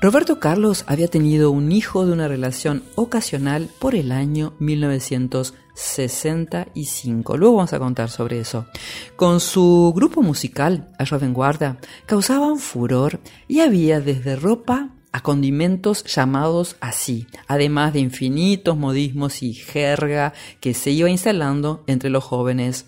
Roberto 0.00 0.38
Carlos 0.38 0.84
había 0.86 1.08
tenido 1.08 1.50
un 1.50 1.72
hijo 1.72 2.06
de 2.06 2.12
una 2.12 2.28
relación 2.28 2.84
ocasional 2.94 3.68
por 3.80 3.96
el 3.96 4.12
año 4.12 4.54
1965. 4.60 7.36
Luego 7.36 7.56
vamos 7.56 7.72
a 7.72 7.80
contar 7.80 8.08
sobre 8.08 8.38
eso. 8.38 8.66
Con 9.16 9.40
su 9.40 9.92
grupo 9.96 10.22
musical, 10.22 10.92
A 11.00 11.04
Guarda, 11.26 11.78
causaban 12.06 12.60
furor 12.60 13.18
y 13.48 13.58
había 13.58 14.00
desde 14.00 14.36
ropa 14.36 14.90
a 15.10 15.20
condimentos 15.20 16.04
llamados 16.04 16.76
así, 16.80 17.26
además 17.48 17.92
de 17.92 17.98
infinitos 17.98 18.76
modismos 18.76 19.42
y 19.42 19.52
jerga 19.52 20.32
que 20.60 20.74
se 20.74 20.92
iba 20.92 21.10
instalando 21.10 21.82
entre 21.88 22.08
los 22.08 22.22
jóvenes. 22.22 22.86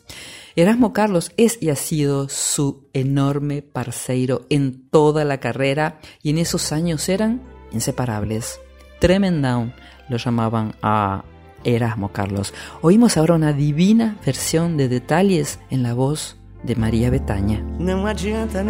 Erasmo 0.61 0.93
Carlos 0.93 1.33
es 1.39 1.57
y 1.63 1.71
ha 1.71 1.75
sido 1.75 2.29
su 2.29 2.85
enorme 2.93 3.63
parceiro 3.63 4.43
en 4.51 4.91
toda 4.91 5.25
la 5.25 5.41
carrera 5.41 6.01
y 6.23 6.29
en 6.29 6.37
esos 6.37 6.71
años 6.73 7.09
eran 7.09 7.41
inseparables. 7.73 8.61
Tremendown 8.99 9.73
lo 10.11 10.19
llamaban 10.19 10.75
a 10.83 11.25
Erasmo 11.65 12.13
Carlos. 12.13 12.53
Oímos 12.83 13.17
ahora 13.17 13.37
una 13.37 13.55
divina 13.55 14.19
versión 14.27 14.77
de 14.77 14.91
detalles 14.91 15.61
en 15.71 15.83
la 15.83 15.95
voz 15.95 16.37
de 16.63 16.77
María 16.77 17.09
Betaña. 17.09 17.63
No 17.79 18.07
adianta 18.07 18.63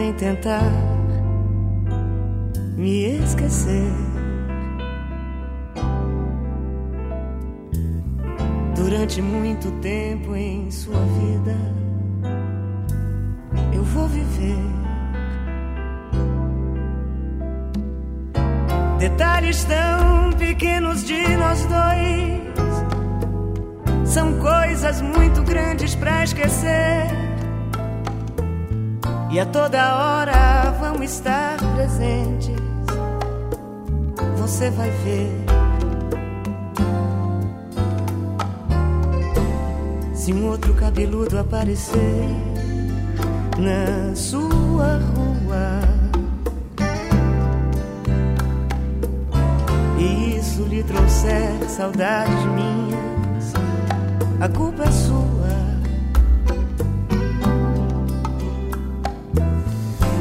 esquecer. 3.05 3.91
Durante 8.77 9.23
vida, 11.19 11.80
eu 13.73 13.83
vou 13.85 14.07
viver. 14.09 14.59
Detalhes 18.99 19.65
tão 19.65 20.33
pequenos 20.33 21.05
de 21.05 21.37
nós 21.37 21.65
dois 21.67 22.41
são 24.05 24.39
coisas 24.41 25.01
muito 25.01 25.43
grandes 25.43 25.95
para 25.95 26.25
esquecer. 26.25 27.07
E 29.31 29.39
a 29.39 29.47
toda 29.47 29.97
hora 29.97 30.73
vão 30.81 31.03
estar 31.03 31.57
presentes. 31.77 32.61
Você 34.37 34.71
vai 34.71 34.91
ver. 34.91 35.45
Se 40.13 40.33
um 40.35 40.49
outro 40.49 40.75
cabeludo 40.75 41.39
aparecer 41.39 42.29
na 43.61 44.15
sua 44.15 44.99
rua. 45.15 45.81
E 49.99 50.37
isso 50.39 50.63
lhe 50.63 50.83
trouxer 50.83 51.53
saudades 51.69 52.45
minhas, 52.47 53.53
a 54.41 54.49
culpa 54.49 54.85
é 54.85 54.91
sua. 54.91 55.61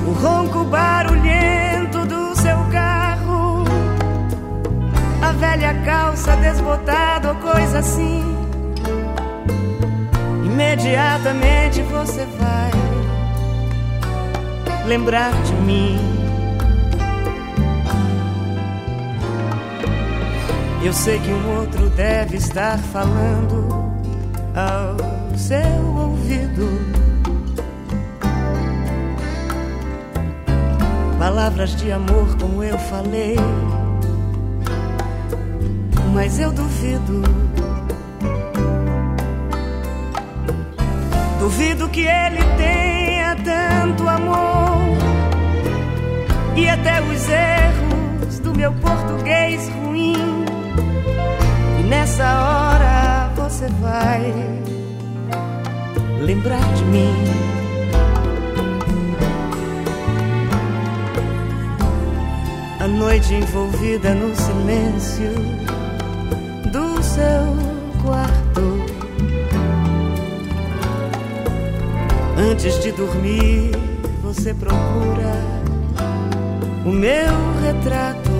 O 0.05 0.11
ronco 0.11 0.65
barulhento 0.65 2.05
do 2.05 2.35
seu 2.35 2.57
carro, 2.71 3.63
a 5.21 5.31
velha 5.31 5.73
calça 5.85 6.35
desbotada 6.35 7.29
ou 7.29 7.35
coisa 7.35 7.79
assim. 7.79 8.21
Imediatamente 10.43 11.81
você 11.83 12.25
vai 12.37 12.78
lembrar 14.89 15.31
de 15.43 15.53
mim. 15.53 15.99
Eu 20.83 20.91
sei 20.91 21.19
que 21.19 21.31
um 21.31 21.59
outro 21.59 21.89
deve 21.91 22.37
estar 22.37 22.79
falando 22.79 23.69
ao 24.55 25.37
seu 25.37 25.85
ouvido. 25.95 26.67
Palavras 31.19 31.75
de 31.75 31.91
amor 31.91 32.35
como 32.39 32.63
eu 32.63 32.79
falei, 32.79 33.35
mas 36.15 36.39
eu 36.39 36.51
duvido. 36.51 37.21
Duvido 41.39 41.87
que 41.89 42.07
ele 42.07 42.43
tenha 42.57 42.98
tanto 43.43 44.07
amor 44.07 44.97
e 46.55 46.69
até 46.69 47.01
os 47.01 47.29
erros 47.29 48.39
do 48.39 48.53
meu 48.53 48.71
português 48.73 49.69
ruim. 49.69 50.45
E 51.79 51.83
nessa 51.83 52.23
hora 52.23 53.31
você 53.35 53.67
vai 53.81 54.33
lembrar 56.21 56.61
de 56.75 56.83
mim. 56.85 57.49
noite 62.99 63.33
envolvida 63.33 64.13
no 64.13 64.35
silêncio 64.35 65.31
do 66.71 67.01
seu 67.01 68.03
quarto. 68.03 68.48
Antes 72.41 72.81
de 72.81 72.93
dormir, 72.93 73.71
você 74.23 74.53
procura 74.53 75.33
o 76.85 76.89
meu 76.89 77.33
retrato. 77.61 78.31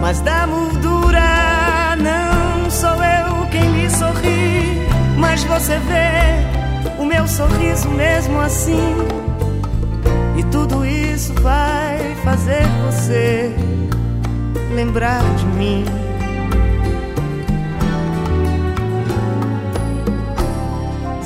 Mas 0.00 0.22
da 0.22 0.46
moldura 0.46 1.96
não 1.96 2.70
sou 2.70 2.88
eu 2.88 3.46
quem 3.50 3.70
lhe 3.72 3.90
sorri, 3.90 4.88
mas 5.18 5.44
você 5.44 5.78
vê 5.80 6.98
o 6.98 7.04
meu 7.04 7.28
sorriso 7.28 7.90
mesmo 7.90 8.40
assim. 8.40 8.96
E 10.38 10.44
tudo 10.44 10.86
isso 10.86 11.34
vai 11.42 12.14
fazer 12.24 12.62
você 12.86 13.54
lembrar 14.74 15.22
de 15.36 15.44
mim. 15.44 16.07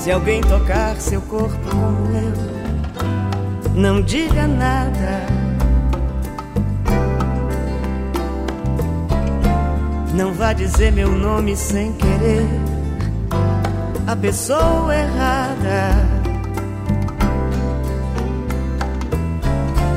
Se 0.02 0.10
alguém 0.10 0.40
tocar 0.40 1.00
seu 1.00 1.22
corpo 1.22 1.56
como 1.70 2.16
eu, 2.16 2.34
não 3.72 4.02
diga 4.02 4.48
nada. 4.48 5.24
Não 10.12 10.34
vá 10.34 10.52
dizer 10.54 10.90
meu 10.90 11.08
nome 11.08 11.56
sem 11.56 11.92
querer 11.92 12.48
a 14.04 14.16
pessoa 14.16 14.92
errada. 14.92 15.92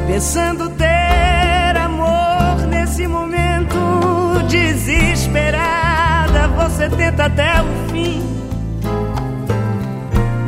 Pensando 0.05 0.69
ter 0.69 1.77
amor 1.79 2.67
nesse 2.69 3.07
momento 3.07 3.75
desesperada, 4.47 6.47
você 6.49 6.87
tenta 6.89 7.25
até 7.25 7.59
o 7.63 7.89
fim 7.89 8.44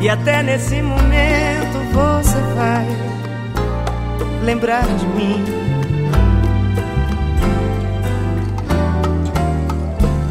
e 0.00 0.08
até 0.08 0.42
nesse 0.42 0.80
momento 0.80 1.78
você 1.92 2.40
vai 2.54 2.86
lembrar 4.44 4.86
de 4.86 5.06
mim. 5.06 5.44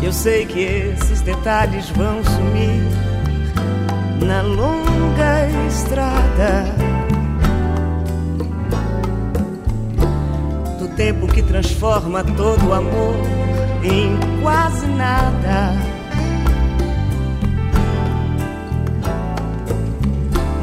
Eu 0.01 0.13
sei 0.13 0.45
que 0.45 0.59
esses 0.59 1.19
detalhes 1.21 1.89
vão 1.89 2.23
sumir 2.23 2.81
na 4.25 4.41
longa 4.41 5.49
estrada 5.67 6.63
do 10.79 10.87
tempo 10.95 11.27
que 11.27 11.41
transforma 11.41 12.23
todo 12.23 12.73
amor 12.73 13.15
em 13.83 14.17
quase 14.41 14.87
nada. 14.87 15.96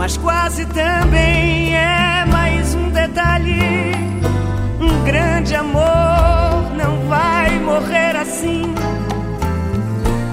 Mas 0.05 0.19
quase 0.19 0.67
também 0.67 1.75
é 1.75 2.27
mais 2.27 2.75
um 2.75 2.91
detalhe. 2.91 3.91
Um 4.79 5.03
grande 5.03 5.55
amor 5.55 6.71
não 6.77 7.09
vai 7.09 7.59
morrer 7.61 8.15
assim. 8.15 8.75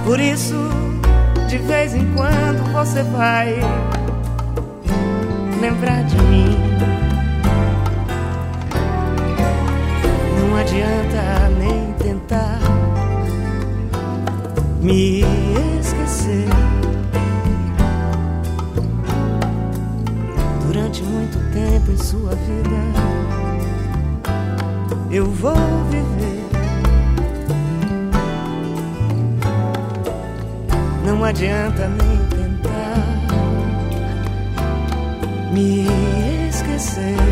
Por 0.04 0.20
isso, 0.20 0.54
de 1.48 1.56
vez 1.56 1.94
em 1.94 2.12
quando 2.12 2.70
você 2.70 3.02
vai 3.02 3.58
lembrar 5.58 6.04
de 6.04 6.18
mim. 6.18 6.58
Não 10.38 10.54
adianta 10.54 11.48
nem 11.58 11.92
tentar 11.94 12.58
me 14.82 15.24
esquecer. 15.80 17.01
Durante 20.92 21.02
muito 21.04 21.38
tempo 21.52 21.90
em 21.90 21.96
sua 21.96 22.34
vida. 22.34 22.76
Eu 25.10 25.26
vou 25.26 25.54
viver. 25.90 26.42
Não 31.04 31.24
adianta 31.24 31.88
nem 31.88 32.18
tentar 32.28 33.18
me 35.52 35.86
esquecer. 36.48 37.31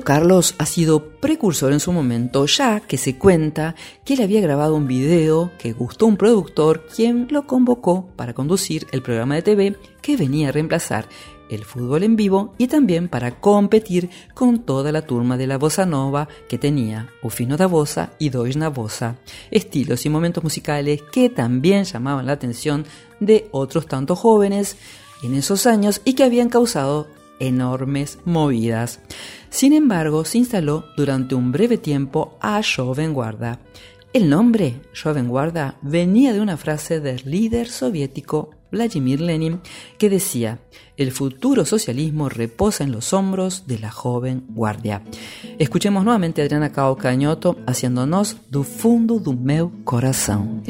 Carlos 0.00 0.54
ha 0.58 0.66
sido 0.66 1.10
precursor 1.20 1.72
en 1.72 1.80
su 1.80 1.92
momento, 1.92 2.46
ya 2.46 2.80
que 2.80 2.98
se 2.98 3.16
cuenta 3.16 3.74
que 4.04 4.14
él 4.14 4.22
había 4.22 4.40
grabado 4.40 4.74
un 4.74 4.86
video 4.86 5.52
que 5.58 5.72
gustó 5.72 6.06
un 6.06 6.16
productor, 6.16 6.86
quien 6.94 7.28
lo 7.30 7.46
convocó 7.46 8.08
para 8.16 8.34
conducir 8.34 8.86
el 8.92 9.02
programa 9.02 9.34
de 9.34 9.42
TV 9.42 9.76
que 10.02 10.16
venía 10.16 10.48
a 10.48 10.52
reemplazar 10.52 11.08
el 11.48 11.64
fútbol 11.64 12.02
en 12.02 12.16
vivo 12.16 12.54
y 12.58 12.66
también 12.66 13.08
para 13.08 13.40
competir 13.40 14.10
con 14.34 14.60
toda 14.60 14.92
la 14.92 15.02
turma 15.02 15.36
de 15.36 15.46
la 15.46 15.58
bossa 15.58 15.86
nova 15.86 16.28
que 16.48 16.58
tenía 16.58 17.08
Ufino 17.22 17.56
da 17.56 17.66
Bossa 17.66 18.12
y 18.18 18.28
Doisna 18.30 18.68
Bossa, 18.68 19.16
estilos 19.50 20.04
y 20.06 20.10
momentos 20.10 20.44
musicales 20.44 21.02
que 21.10 21.30
también 21.30 21.84
llamaban 21.84 22.26
la 22.26 22.32
atención 22.32 22.84
de 23.20 23.48
otros 23.50 23.86
tantos 23.86 24.18
jóvenes 24.18 24.76
en 25.22 25.34
esos 25.34 25.66
años 25.66 26.00
y 26.04 26.14
que 26.14 26.24
habían 26.24 26.48
causado 26.48 27.08
enormes 27.40 28.18
movidas. 28.24 29.00
Sin 29.50 29.72
embargo, 29.72 30.24
se 30.24 30.38
instaló 30.38 30.84
durante 30.96 31.34
un 31.34 31.52
breve 31.52 31.78
tiempo 31.78 32.36
a 32.40 32.60
Joven 32.62 33.14
Guarda. 33.14 33.60
El 34.12 34.28
nombre, 34.30 34.80
Joven 35.00 35.28
Guarda, 35.28 35.76
venía 35.82 36.32
de 36.32 36.40
una 36.40 36.56
frase 36.56 37.00
del 37.00 37.22
líder 37.24 37.68
soviético 37.68 38.50
Vladimir 38.70 39.20
Lenin 39.20 39.60
que 39.98 40.10
decía, 40.10 40.58
el 40.96 41.12
futuro 41.12 41.64
socialismo 41.64 42.28
reposa 42.28 42.84
en 42.84 42.92
los 42.92 43.12
hombros 43.12 43.66
de 43.66 43.78
la 43.78 43.90
joven 43.90 44.44
guardia. 44.48 45.02
Escuchemos 45.58 46.04
nuevamente 46.04 46.42
a 46.42 46.44
Adriana 46.44 46.70
Cao 46.70 46.96
Cañoto 46.96 47.56
haciéndonos 47.66 48.36
do 48.50 48.64
fundo 48.64 49.18
do 49.18 49.32
meu 49.32 49.72
coração. 49.84 50.62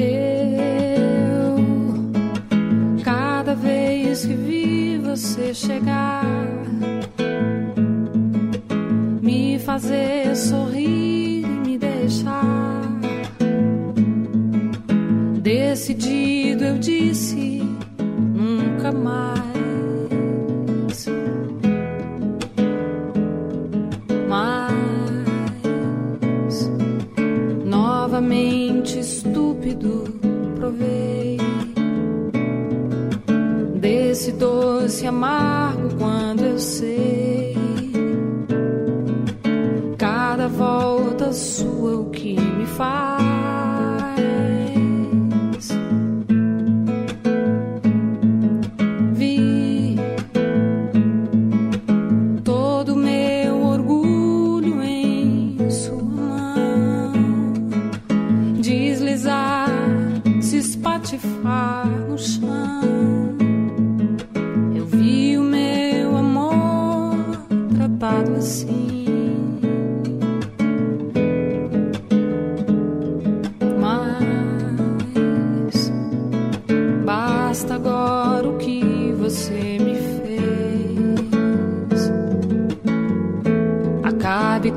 cada 3.49 3.55
vez 3.55 4.27
que 4.27 4.35
vi 4.35 4.99
você 4.99 5.55
chegar 5.55 6.38
fazer 9.79 10.35
sorrir 10.35 11.45
e 11.45 11.61
me 11.65 11.79
deixar. 11.79 12.83
Decidido 15.41 16.65
eu 16.65 16.79
disse 16.79 17.63
nunca 18.19 18.91
mais. 18.91 19.47
Mas 24.29 24.75
novamente 27.65 28.99
estúpido 28.99 30.05
provei 30.57 31.39
desse 33.77 34.33
doce 34.33 35.07
amargo 35.07 35.95
quando 35.97 36.45
eu 36.45 36.59
sei 36.59 37.48
volta 40.59 41.33
sua 41.33 42.01
o 42.01 42.11
que 42.11 42.35
me 42.35 42.67
faz. 42.67 43.38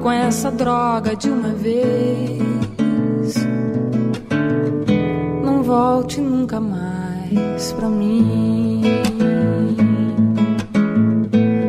Com 0.02 0.12
essa 0.12 0.50
droga 0.50 1.16
de 1.16 1.30
uma 1.30 1.50
vez. 1.50 3.36
Não 5.44 5.62
volte 5.62 6.20
nunca 6.20 6.60
mais 6.60 7.72
pra 7.74 7.88
mim. 7.88 8.82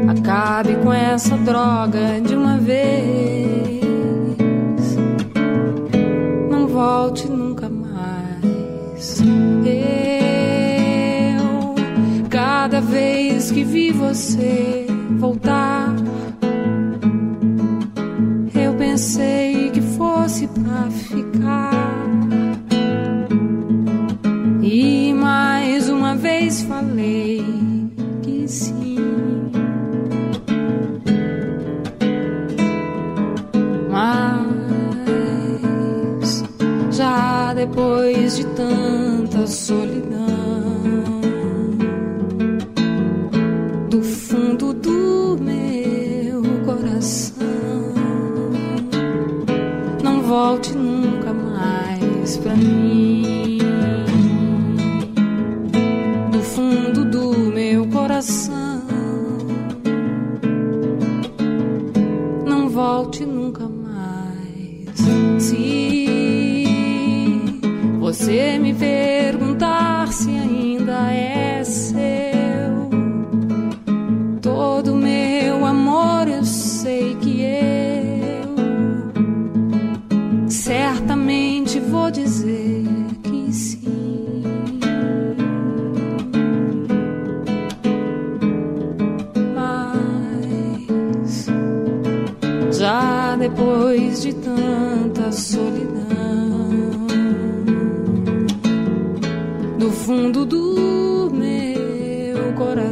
Acabe 0.09 0.77
com 0.77 0.91
essa 0.93 1.37
droga 1.37 2.21
de 2.27 2.35
uma 2.35 2.57
vez. 2.57 3.83
Não 6.51 6.67
volte 6.67 7.29
nunca 7.29 7.69
mais. 7.69 9.21
Eu, 9.67 11.75
cada 12.31 12.81
vez 12.81 13.51
que 13.51 13.63
vi 13.63 13.93
você 13.93 14.87
voltar 15.19 15.92
ficar. 20.91 21.73
E 24.63 25.13
mais 25.15 25.89
uma 25.89 26.15
vez 26.15 26.63
falei 26.63 27.45
que 28.23 28.49
sim. 28.49 28.97
Mas 33.91 34.43
já 36.91 37.53
depois 37.55 38.37
de 38.37 38.47
tanta 38.47 39.47
solidão. 39.47 39.92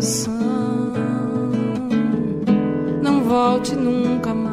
Coração, 0.00 0.32
não 3.02 3.22
volte 3.22 3.74
nunca 3.74 4.32
mais 4.32 4.50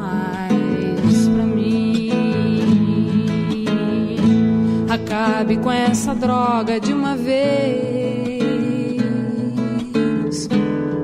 Acabe 4.90 5.58
com 5.58 5.72
essa 5.72 6.14
droga 6.14 6.80
de 6.82 6.92
uma 6.92 7.16
vez. 7.16 7.38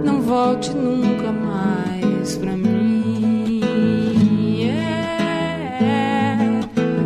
Não 0.04 0.22
volte 0.22 0.72
nunca 0.72 1.32
mais 1.32 2.36
pra 2.38 2.52
mim. 2.58 3.62
É, 5.82 6.38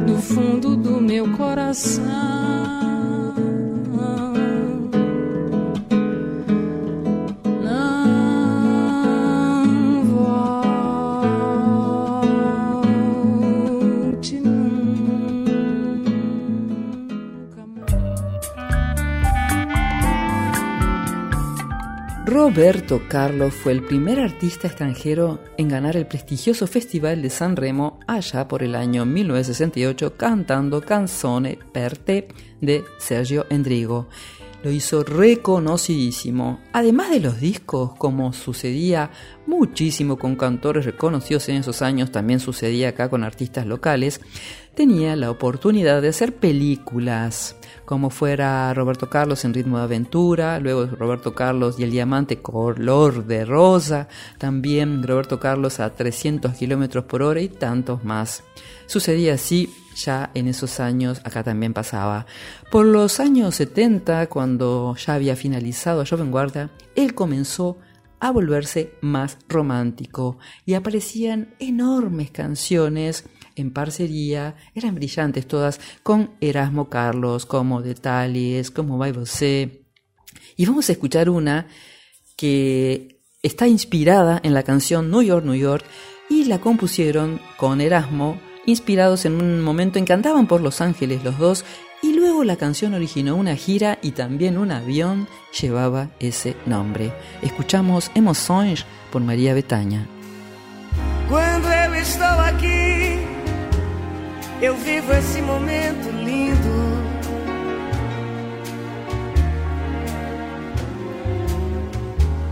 no 0.07 0.17
fundo 0.19 0.75
do 0.75 0.99
meu 1.01 1.29
coração. 1.37 2.36
Roberto 22.47 23.01
Carlos 23.09 23.53
fue 23.53 23.73
el 23.73 23.83
primer 23.83 24.21
artista 24.21 24.67
extranjero 24.67 25.43
en 25.57 25.67
ganar 25.67 25.97
el 25.97 26.07
prestigioso 26.07 26.65
Festival 26.65 27.21
de 27.21 27.29
San 27.29 27.57
Remo 27.57 27.99
allá 28.07 28.47
por 28.47 28.63
el 28.63 28.73
año 28.73 29.05
1968 29.05 30.15
cantando 30.15 30.79
Canzone 30.79 31.59
per 31.73 31.97
te 31.97 32.29
de 32.61 32.85
Sergio 32.99 33.45
Endrigo. 33.49 34.07
Lo 34.63 34.71
hizo 34.71 35.03
reconocidísimo. 35.03 36.61
Además 36.71 37.09
de 37.09 37.19
los 37.19 37.41
discos, 37.41 37.93
como 37.97 38.31
sucedía 38.31 39.11
muchísimo 39.45 40.17
con 40.17 40.37
cantores 40.37 40.85
reconocidos 40.85 41.49
en 41.49 41.57
esos 41.57 41.81
años, 41.81 42.13
también 42.13 42.39
sucedía 42.39 42.89
acá 42.89 43.09
con 43.09 43.25
artistas 43.25 43.65
locales, 43.65 44.21
tenía 44.73 45.17
la 45.17 45.31
oportunidad 45.31 46.01
de 46.01 46.07
hacer 46.07 46.33
películas 46.37 47.56
como 47.87 48.09
fuera 48.09 48.73
Roberto 48.73 49.09
Carlos 49.09 49.45
en 49.45 49.53
Ritmo 49.53 49.77
de 49.77 49.85
Aventura, 49.85 50.59
luego 50.59 50.87
Roberto 50.87 51.33
Carlos 51.33 51.79
y 51.79 51.83
el 51.83 51.91
Diamante 51.91 52.41
Color 52.41 53.25
de 53.25 53.45
Rosa, 53.45 54.09
también 54.37 55.01
Roberto 55.03 55.39
Carlos 55.39 55.79
a 55.79 55.93
300 55.93 56.51
kilómetros 56.51 57.05
por 57.05 57.21
hora 57.21 57.39
y 57.39 57.47
tantos 57.47 58.03
más. 58.03 58.43
Sucedía 58.87 59.35
así 59.35 59.73
ya 59.95 60.31
en 60.33 60.49
esos 60.49 60.81
años, 60.81 61.21
acá 61.23 61.43
también 61.43 61.73
pasaba. 61.73 62.25
Por 62.69 62.85
los 62.85 63.21
años 63.21 63.55
70, 63.55 64.27
cuando 64.27 64.93
ya 64.97 65.13
había 65.13 65.37
finalizado 65.37 66.03
Joven 66.05 66.29
Guarda, 66.29 66.69
él 66.93 67.15
comenzó 67.15 67.77
a 68.19 68.31
volverse 68.31 68.95
más 68.99 69.37
romántico 69.47 70.39
y 70.65 70.73
aparecían 70.73 71.55
enormes 71.59 72.31
canciones 72.31 73.23
en 73.57 73.71
parcería, 73.71 74.55
eran 74.73 74.95
brillantes 74.95 75.47
todas, 75.47 75.79
con 76.03 76.31
Erasmo 76.41 76.89
Carlos, 76.89 77.45
como 77.45 77.81
Detalles, 77.81 78.71
como 78.71 78.97
Vai 78.97 79.11
Você. 79.11 79.83
Y 80.55 80.65
vamos 80.65 80.89
a 80.89 80.93
escuchar 80.93 81.29
una 81.29 81.67
que 82.35 83.19
está 83.41 83.67
inspirada 83.67 84.39
en 84.43 84.53
la 84.53 84.63
canción 84.63 85.09
New 85.09 85.21
York, 85.21 85.45
New 85.45 85.55
York, 85.55 85.85
y 86.29 86.45
la 86.45 86.59
compusieron 86.59 87.39
con 87.57 87.81
Erasmo, 87.81 88.39
inspirados 88.65 89.25
en 89.25 89.41
un 89.41 89.61
momento 89.61 89.97
en 89.97 90.05
que 90.05 90.13
andaban 90.13 90.47
por 90.47 90.61
Los 90.61 90.81
Ángeles 90.81 91.23
los 91.23 91.37
dos, 91.37 91.65
y 92.03 92.13
luego 92.13 92.43
la 92.43 92.57
canción 92.57 92.93
originó 92.93 93.35
una 93.35 93.55
gira 93.55 93.97
y 94.01 94.11
también 94.11 94.57
un 94.57 94.71
avión 94.71 95.27
llevaba 95.59 96.11
ese 96.19 96.55
nombre. 96.65 97.11
Escuchamos 97.41 98.11
Emoções 98.13 98.85
por 99.11 99.23
María 99.23 99.53
Betaña. 99.53 100.05
Cuando 101.27 101.67
eu 104.61 104.75
vivo 104.75 105.13
esse 105.13 105.41
momento 105.41 106.09
lindo. 106.09 107.07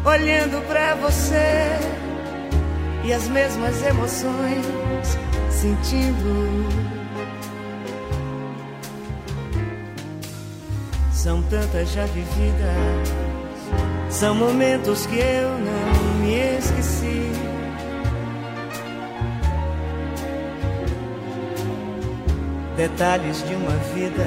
Olhando 0.06 0.62
para 0.68 0.96
você 0.96 1.68
e 3.04 3.14
as 3.14 3.28
mesmas 3.28 3.84
emoções 3.84 4.66
sentindo. 5.50 6.66
São 11.12 11.42
tantas 11.44 11.92
já 11.92 12.06
vividas, 12.06 13.10
são 14.12 14.36
momentos 14.36 15.08
que 15.08 15.18
eu 15.18 15.50
não 15.58 16.14
me 16.20 16.58
esqueci. 16.60 16.95
Detalhes 22.76 23.42
de 23.48 23.56
uma 23.56 23.78
vida, 23.94 24.26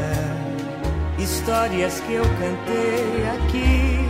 histórias 1.18 2.00
que 2.00 2.14
eu 2.14 2.24
cantei 2.24 3.26
aqui. 3.36 4.08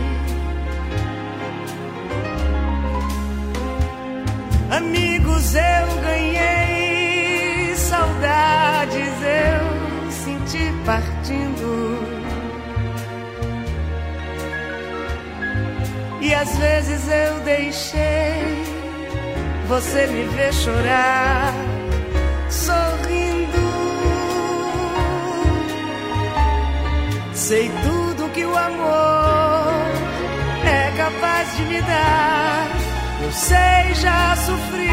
Amigos 4.71 5.55
eu 5.55 6.01
ganhei, 6.01 7.75
saudades 7.75 9.13
eu 9.23 10.11
senti 10.11 10.71
partindo. 10.85 11.99
E 16.21 16.33
às 16.33 16.57
vezes 16.57 17.07
eu 17.07 17.39
deixei 17.41 18.63
você 19.67 20.07
me 20.07 20.23
ver 20.35 20.53
chorar 20.53 21.68
sei 27.49 27.67
tudo 27.81 28.29
que 28.29 28.45
o 28.45 28.55
amor 28.55 29.73
é 30.63 30.95
capaz 30.95 31.57
de 31.57 31.63
me 31.63 31.81
dar. 31.81 32.67
Eu 33.23 33.31
sei, 33.31 33.95
já 33.95 34.35
sofri, 34.35 34.87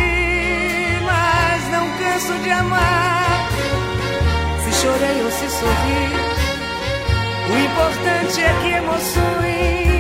mas 1.05 1.69
não 1.71 1.87
canso 1.99 2.33
de 2.43 2.51
amar. 2.51 3.49
Se 4.65 4.73
chorei 4.81 5.23
ou 5.23 5.31
se 5.33 5.51
sorri, 5.51 6.07
o 7.53 7.59
importante 7.59 8.41
é 8.41 8.53
que 8.63 8.69
emoções 8.73 9.96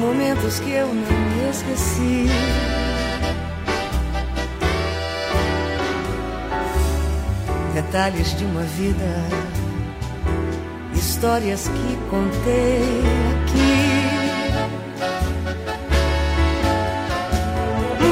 momentos 0.00 0.58
que 0.60 0.70
eu 0.70 0.86
não 0.86 1.50
esqueci. 1.50 2.26
Detalhes 7.74 8.36
de 8.36 8.44
uma 8.44 8.62
vida, 8.62 9.04
histórias 10.94 11.68
que 11.68 11.96
contei 12.08 12.82
aqui. 13.42 14.00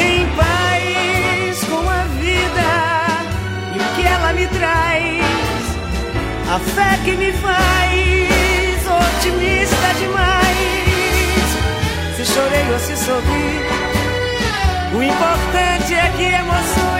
Em 0.00 0.26
paz 0.34 1.64
com 1.64 1.88
a 1.88 2.04
vida 2.20 2.70
e 3.74 3.78
o 3.78 3.84
que 3.94 4.06
ela 4.06 4.32
me 4.32 4.46
traz, 4.46 5.26
a 6.48 6.58
fé 6.58 6.98
que 7.04 7.12
me 7.16 7.32
faz 7.32 8.86
otimista 9.18 9.94
demais. 9.98 10.56
Se 12.16 12.24
chorei 12.24 12.72
ou 12.72 12.78
se 12.78 12.96
sorri, 12.96 13.60
o 14.96 15.02
importante 15.02 15.94
é 15.94 16.12
que 16.16 16.22
emoções 16.22 16.93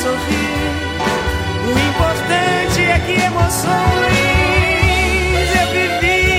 chorei 0.00 0.16
ou 0.16 0.16
se 0.16 0.30
sorri. 0.30 0.46
O 1.66 1.72
importante 1.90 2.80
é 2.82 2.98
que 3.00 3.12
emoções 3.12 3.70
eu 5.60 5.66
vivi. 5.72 6.30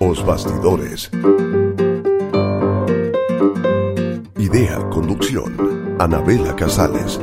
Os 0.00 0.22
bastidores. 0.22 1.10
Idea, 4.38 4.76
conducción, 4.90 5.52
Anabela 5.98 6.54
Casales 6.54 7.20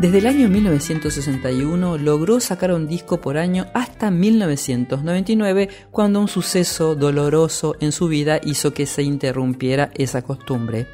Desde 0.00 0.18
el 0.18 0.28
año 0.28 0.48
1961 0.48 1.98
logró 1.98 2.38
sacar 2.38 2.72
un 2.72 2.86
disco 2.86 3.20
por 3.20 3.36
año 3.36 3.66
hasta 3.74 4.12
1999, 4.12 5.68
cuando 5.90 6.20
un 6.20 6.28
suceso 6.28 6.94
doloroso 6.94 7.74
en 7.80 7.90
su 7.90 8.06
vida 8.06 8.40
hizo 8.44 8.72
que 8.72 8.86
se 8.86 9.02
interrumpiera 9.02 9.90
esa 9.96 10.22
costumbre. 10.22 10.86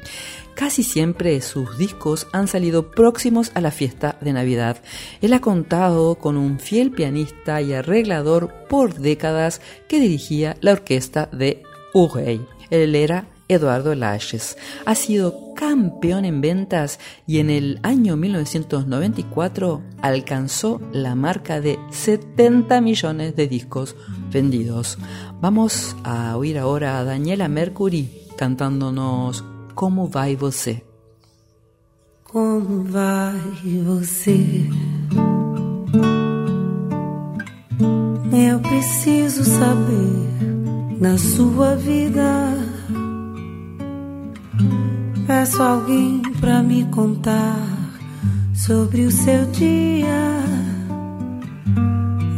Casi 0.55 0.81
siempre 0.81 1.39
sus 1.41 1.77
discos 1.77 2.25
han 2.33 2.47
salido 2.47 2.89
próximos 2.89 3.51
a 3.53 3.61
la 3.61 3.69
fiesta 3.69 4.17
de 4.21 4.33
Navidad. 4.33 4.77
Él 5.21 5.33
ha 5.33 5.39
contado 5.39 6.15
con 6.15 6.35
un 6.35 6.57
fiel 6.59 6.89
pianista 6.89 7.61
y 7.61 7.73
arreglador 7.73 8.65
por 8.67 8.95
décadas 8.95 9.61
que 9.87 9.99
dirigía 9.99 10.57
la 10.61 10.71
orquesta 10.71 11.29
de 11.31 11.61
Urey. 11.93 12.43
Él 12.71 12.95
era 12.95 13.27
Eduardo 13.47 13.95
Laches. 13.95 14.57
Ha 14.85 14.95
sido 14.95 15.53
campeón 15.55 16.25
en 16.25 16.41
ventas 16.41 16.99
y 17.27 17.39
en 17.39 17.49
el 17.49 17.79
año 17.83 18.17
1994 18.17 19.81
alcanzó 20.01 20.81
la 20.91 21.15
marca 21.15 21.61
de 21.61 21.79
70 21.91 22.81
millones 22.81 23.35
de 23.35 23.47
discos 23.47 23.95
vendidos. 24.31 24.97
Vamos 25.41 25.95
a 26.03 26.35
oír 26.37 26.57
ahora 26.57 26.99
a 26.99 27.03
Daniela 27.03 27.47
Mercury 27.47 28.09
cantándonos 28.37 29.43
Como 29.73 30.07
vai 30.07 30.35
você? 30.35 30.83
Como 32.23 32.83
vai 32.83 33.39
você? 33.83 34.69
Eu 38.33 38.59
preciso 38.59 39.43
saber 39.43 40.99
na 40.99 41.17
sua 41.17 41.75
vida. 41.75 42.64
Peço 45.27 45.63
alguém 45.63 46.21
pra 46.39 46.61
me 46.61 46.85
contar 46.85 47.57
sobre 48.53 49.05
o 49.05 49.11
seu 49.11 49.45
dia. 49.47 50.35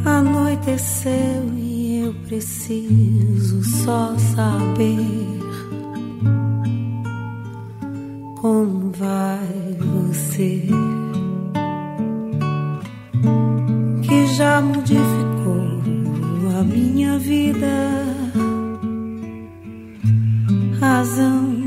Anoiteceu 0.06 1.52
e 1.58 2.04
eu 2.06 2.14
preciso 2.26 3.62
só 3.64 4.16
saber 4.18 5.38
como 8.40 8.92
vai 8.92 9.76
você? 10.06 10.64
Que 14.02 14.28
já 14.28 14.62
modificou 14.62 15.82
a 16.58 16.64
minha 16.64 17.20
vida, 17.20 17.68
razão 20.80 21.67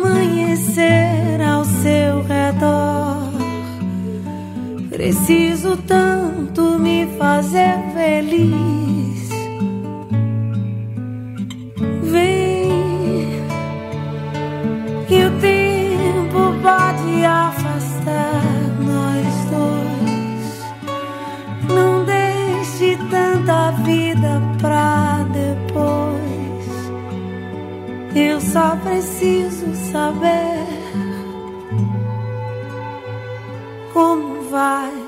Preciso 5.01 5.77
tanto 5.77 6.77
me 6.77 7.07
fazer 7.17 7.75
feliz. 7.95 9.29
Vem, 12.03 12.69
que 15.07 15.25
o 15.25 15.31
tempo 15.39 16.53
pode 16.61 17.25
afastar 17.25 18.43
nós 18.79 19.25
dois. 19.49 20.61
Não 21.67 22.05
deixe 22.05 22.95
tanta 23.09 23.71
vida 23.83 24.39
pra 24.61 25.25
depois. 25.33 26.91
Eu 28.15 28.39
só 28.39 28.75
preciso 28.75 29.73
saber 29.91 30.70
goodbye. 34.61 35.00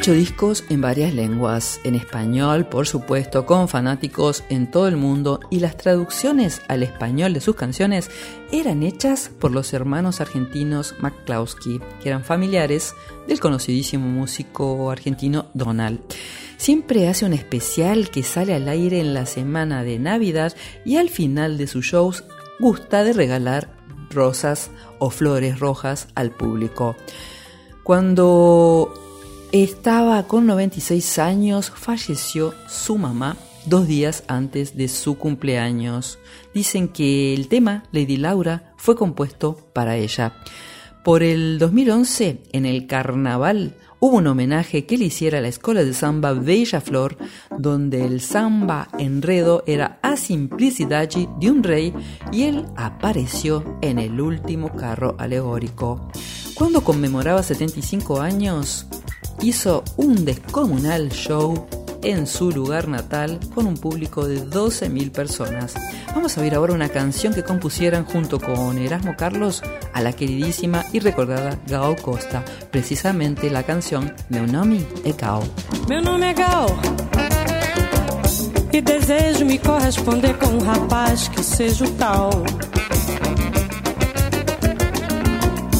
18 0.00 0.18
discos 0.18 0.64
en 0.70 0.80
varias 0.80 1.12
lenguas, 1.12 1.78
en 1.84 1.94
español 1.94 2.64
por 2.64 2.86
supuesto, 2.86 3.44
con 3.44 3.68
fanáticos 3.68 4.44
en 4.48 4.70
todo 4.70 4.88
el 4.88 4.96
mundo 4.96 5.40
y 5.50 5.60
las 5.60 5.76
traducciones 5.76 6.62
al 6.68 6.82
español 6.82 7.34
de 7.34 7.42
sus 7.42 7.54
canciones 7.54 8.10
eran 8.50 8.82
hechas 8.82 9.30
por 9.38 9.50
los 9.50 9.74
hermanos 9.74 10.22
argentinos 10.22 10.94
McClawsky, 11.00 11.82
que 12.02 12.08
eran 12.08 12.24
familiares 12.24 12.94
del 13.28 13.40
conocidísimo 13.40 14.08
músico 14.08 14.90
argentino 14.90 15.50
Donald. 15.52 16.00
Siempre 16.56 17.06
hace 17.06 17.26
un 17.26 17.34
especial 17.34 18.08
que 18.08 18.22
sale 18.22 18.54
al 18.54 18.70
aire 18.70 19.00
en 19.00 19.12
la 19.12 19.26
semana 19.26 19.84
de 19.84 19.98
Navidad 19.98 20.56
y 20.82 20.96
al 20.96 21.10
final 21.10 21.58
de 21.58 21.66
sus 21.66 21.84
shows 21.84 22.24
gusta 22.58 23.04
de 23.04 23.12
regalar 23.12 23.76
rosas 24.08 24.70
o 24.98 25.10
flores 25.10 25.60
rojas 25.60 26.08
al 26.14 26.30
público. 26.30 26.96
Cuando 27.82 29.09
estaba 29.52 30.26
con 30.26 30.46
96 30.46 31.18
años, 31.18 31.72
falleció 31.74 32.54
su 32.68 32.98
mamá 32.98 33.36
dos 33.66 33.86
días 33.86 34.22
antes 34.28 34.76
de 34.76 34.88
su 34.88 35.18
cumpleaños. 35.18 36.18
Dicen 36.54 36.88
que 36.88 37.34
el 37.34 37.48
tema 37.48 37.84
Lady 37.92 38.16
Laura 38.16 38.72
fue 38.76 38.96
compuesto 38.96 39.56
para 39.72 39.96
ella. 39.96 40.34
Por 41.04 41.22
el 41.22 41.58
2011, 41.58 42.42
en 42.52 42.66
el 42.66 42.86
carnaval, 42.86 43.76
hubo 44.00 44.18
un 44.18 44.26
homenaje 44.26 44.84
que 44.84 44.98
le 44.98 45.06
hiciera 45.06 45.38
a 45.38 45.40
la 45.40 45.48
escuela 45.48 45.82
de 45.82 45.94
samba 45.94 46.34
Bella 46.34 46.80
Flor, 46.80 47.16
donde 47.58 48.04
el 48.04 48.20
samba 48.20 48.88
enredo 48.98 49.64
era 49.66 49.98
a 50.02 50.16
simplicidad 50.16 51.08
de 51.08 51.50
un 51.50 51.62
rey 51.62 51.94
y 52.32 52.42
él 52.42 52.66
apareció 52.76 53.78
en 53.80 53.98
el 53.98 54.20
último 54.20 54.76
carro 54.76 55.16
alegórico. 55.18 56.10
Cuando 56.54 56.84
conmemoraba 56.84 57.42
75 57.42 58.20
años, 58.20 58.86
hizo 59.42 59.84
un 59.96 60.24
descomunal 60.24 61.10
show 61.10 61.66
en 62.02 62.26
su 62.26 62.50
lugar 62.50 62.88
natal 62.88 63.38
con 63.54 63.66
un 63.66 63.74
público 63.74 64.26
de 64.26 64.42
12.000 64.42 65.10
personas. 65.10 65.74
Vamos 66.14 66.36
a 66.36 66.40
ver 66.40 66.54
ahora 66.54 66.72
una 66.72 66.88
canción 66.88 67.34
que 67.34 67.42
compusieran 67.42 68.04
junto 68.04 68.40
con 68.40 68.78
Erasmo 68.78 69.14
Carlos 69.16 69.62
a 69.92 70.00
la 70.00 70.12
queridísima 70.12 70.84
y 70.92 71.00
recordada 71.00 71.58
Gao 71.66 71.96
Costa, 71.96 72.44
precisamente 72.70 73.50
la 73.50 73.62
canción 73.62 74.14
Meu 74.28 74.46
nome 74.46 74.86
é 75.04 75.12
Gao. 75.12 75.42
Meu 75.88 76.02
nome 76.02 76.30
é 76.30 76.34
Gao. 76.34 76.66
E 78.72 78.80
desejo 78.80 79.44
me 79.44 79.58
corresponder 79.58 80.38
com 80.38 80.46
um 80.46 80.60
rapaz 80.60 81.28
que 81.28 81.42
seja 81.42 81.84
o 81.84 81.90
tal. 81.92 82.30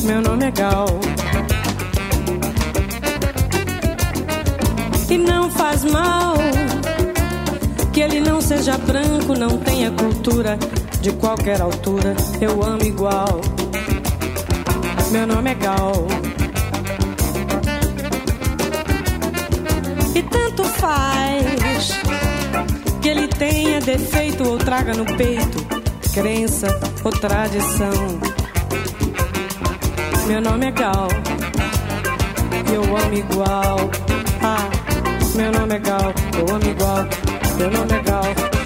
Meu 0.05 0.21
nome 0.21 0.47
é. 0.47 1.10
E 5.11 5.19
não 5.19 5.51
faz 5.51 5.85
mal 5.85 6.35
que 7.93 8.01
ele 8.01 8.21
não 8.21 8.41
seja 8.41 8.79
branco, 8.79 9.35
não 9.35 9.59
tenha 9.59 9.91
cultura 9.91 10.57
de 11.01 11.11
qualquer 11.13 11.61
altura. 11.61 12.15
Eu 12.41 12.63
amo 12.63 12.85
igual. 12.85 13.41
Meu 15.11 15.27
nome 15.27 15.51
é 15.51 15.55
Gal. 15.55 16.07
E 20.15 20.23
tanto 20.23 20.65
faz 20.65 21.91
que 23.03 23.09
ele 23.09 23.27
tenha 23.27 23.81
defeito 23.81 24.49
ou 24.49 24.59
traga 24.59 24.95
no 24.95 25.05
peito 25.05 25.81
crença 26.13 26.69
ou 27.05 27.11
tradição. 27.11 28.21
Meu 30.27 30.41
nome 30.41 30.67
é 30.67 30.71
Gal. 30.71 31.09
Eu 32.73 32.97
amo 32.97 33.15
igual. 33.15 33.91
Ah. 34.43 34.80
Meu 35.35 35.53
nome 35.53 35.75
é 35.75 35.79
Gal, 35.79 36.13
eu 36.39 36.55
amo 36.55 36.71
igual. 36.71 37.07
Meu 37.59 37.71
nome 37.71 37.93
é 37.93 38.03
Gal. 38.03 38.60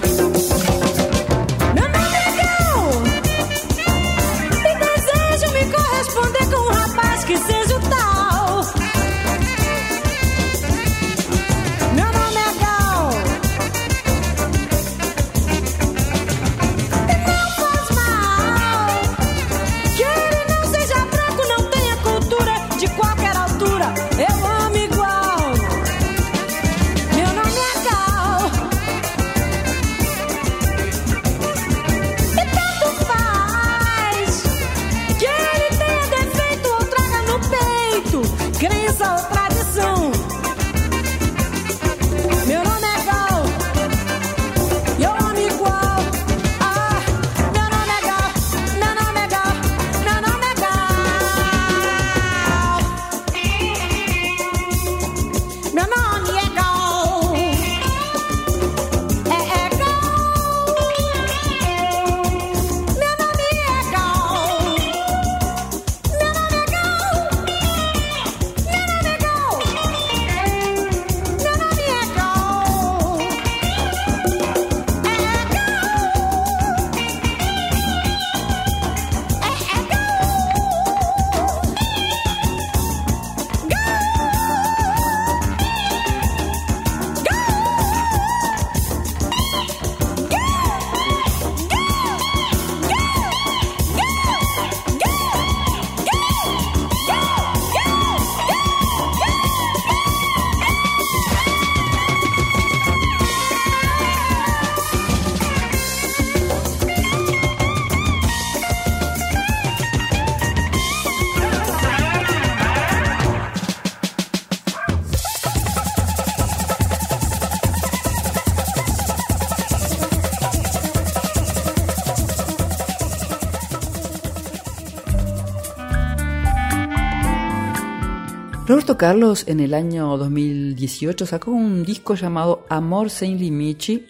Roberto 128.67 128.97
Carlos 128.97 129.45
en 129.47 129.61
el 129.61 129.75
año 129.75 130.17
2018 130.17 131.27
sacó 131.27 131.51
un 131.51 131.85
disco 131.85 132.15
llamado 132.15 132.65
Amor 132.71 133.11
Saint 133.11 133.39
Limichi 133.39 134.07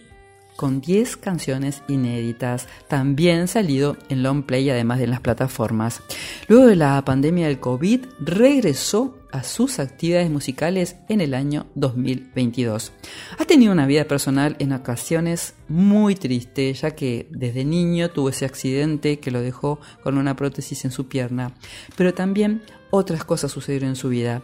con 0.54 0.80
10 0.80 1.16
canciones 1.16 1.82
inéditas, 1.88 2.68
también 2.86 3.48
salido 3.48 3.96
en 4.08 4.22
long 4.22 4.44
play 4.44 4.70
además 4.70 4.98
de 4.98 5.04
en 5.04 5.10
las 5.10 5.20
plataformas. 5.20 6.02
Luego 6.46 6.66
de 6.66 6.76
la 6.76 7.04
pandemia 7.04 7.48
del 7.48 7.58
COVID, 7.58 8.04
regresó 8.20 9.18
a 9.32 9.42
sus 9.42 9.80
actividades 9.80 10.30
musicales 10.30 10.94
en 11.08 11.20
el 11.20 11.34
año 11.34 11.66
2022. 11.74 12.92
Ha 13.36 13.44
tenido 13.46 13.72
una 13.72 13.86
vida 13.86 14.04
personal 14.04 14.54
en 14.60 14.72
ocasiones 14.72 15.54
muy 15.66 16.14
triste, 16.14 16.72
ya 16.72 16.92
que 16.92 17.26
desde 17.32 17.64
niño 17.64 18.10
tuvo 18.10 18.28
ese 18.28 18.44
accidente 18.44 19.18
que 19.18 19.32
lo 19.32 19.40
dejó 19.40 19.80
con 20.04 20.16
una 20.16 20.36
prótesis 20.36 20.84
en 20.84 20.92
su 20.92 21.08
pierna, 21.08 21.52
pero 21.96 22.14
también 22.14 22.62
otras 22.94 23.24
cosas 23.24 23.50
sucedieron 23.50 23.90
en 23.90 23.96
su 23.96 24.08
vida. 24.08 24.42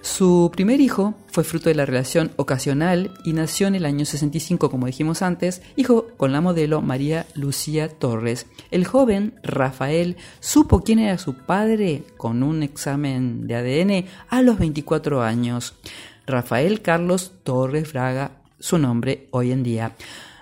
Su 0.00 0.50
primer 0.52 0.80
hijo 0.80 1.14
fue 1.28 1.44
fruto 1.44 1.68
de 1.68 1.76
la 1.76 1.86
relación 1.86 2.32
ocasional 2.36 3.12
y 3.24 3.32
nació 3.32 3.68
en 3.68 3.76
el 3.76 3.86
año 3.86 4.04
65, 4.04 4.70
como 4.70 4.86
dijimos 4.86 5.22
antes, 5.22 5.62
hijo 5.76 6.08
con 6.16 6.32
la 6.32 6.40
modelo 6.40 6.82
María 6.82 7.26
Lucía 7.34 7.88
Torres. 7.88 8.46
El 8.70 8.84
joven 8.84 9.34
Rafael 9.42 10.16
supo 10.40 10.82
quién 10.82 10.98
era 10.98 11.18
su 11.18 11.34
padre 11.34 12.02
con 12.16 12.42
un 12.42 12.64
examen 12.64 13.46
de 13.46 13.54
ADN 13.54 14.06
a 14.28 14.42
los 14.42 14.58
24 14.58 15.22
años. 15.22 15.74
Rafael 16.26 16.82
Carlos 16.82 17.32
Torres 17.44 17.88
Fraga, 17.88 18.32
su 18.58 18.78
nombre 18.78 19.28
hoy 19.30 19.52
en 19.52 19.62
día. 19.62 19.94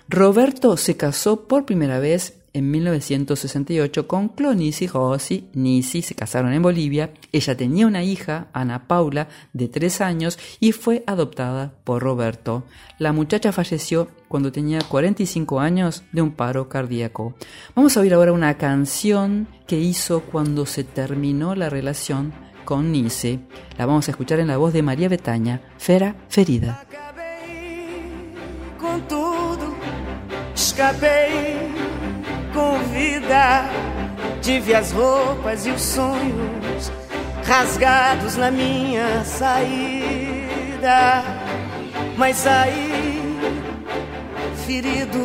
Roberto 0.09 0.75
se 0.77 0.97
casó 0.97 1.47
por 1.47 1.65
primera 1.65 1.99
vez 1.99 2.40
en 2.53 2.71
1968 2.71 4.07
con 4.07 4.29
Clonisi 4.29 4.87
Rossi. 4.87 5.49
Nisi 5.53 6.01
se 6.01 6.15
casaron 6.15 6.53
en 6.53 6.61
Bolivia. 6.61 7.13
Ella 7.31 7.55
tenía 7.55 7.87
una 7.87 8.03
hija, 8.03 8.47
Ana 8.53 8.87
Paula, 8.87 9.27
de 9.53 9.67
tres 9.67 10.01
años 10.01 10.37
y 10.59 10.71
fue 10.71 11.03
adoptada 11.07 11.73
por 11.83 12.01
Roberto. 12.01 12.63
La 12.97 13.13
muchacha 13.13 13.51
falleció 13.51 14.09
cuando 14.27 14.51
tenía 14.51 14.79
45 14.79 15.59
años 15.59 16.03
de 16.11 16.21
un 16.21 16.31
paro 16.31 16.69
cardíaco. 16.69 17.35
Vamos 17.75 17.95
a 17.95 18.01
oír 18.01 18.13
ahora 18.13 18.33
una 18.33 18.57
canción 18.57 19.47
que 19.67 19.79
hizo 19.79 20.21
cuando 20.21 20.65
se 20.65 20.83
terminó 20.83 21.55
la 21.55 21.69
relación 21.69 22.33
con 22.65 22.91
Nisi. 22.91 23.39
La 23.77 23.85
vamos 23.85 24.07
a 24.07 24.11
escuchar 24.11 24.39
en 24.39 24.47
la 24.47 24.57
voz 24.57 24.73
de 24.73 24.83
María 24.83 25.09
Betaña, 25.09 25.61
Fera 25.77 26.15
Ferida. 26.29 26.85
Com. 32.61 32.81
Tive 34.41 34.73
as 34.73 34.91
roupas 34.91 35.65
e 35.65 35.71
os 35.71 35.81
sonhos 35.81 36.91
rasgados 37.45 38.35
na 38.35 38.51
minha 38.51 39.23
saída. 39.23 41.23
Mas 42.17 42.37
saí 42.37 43.21
ferido, 44.65 45.19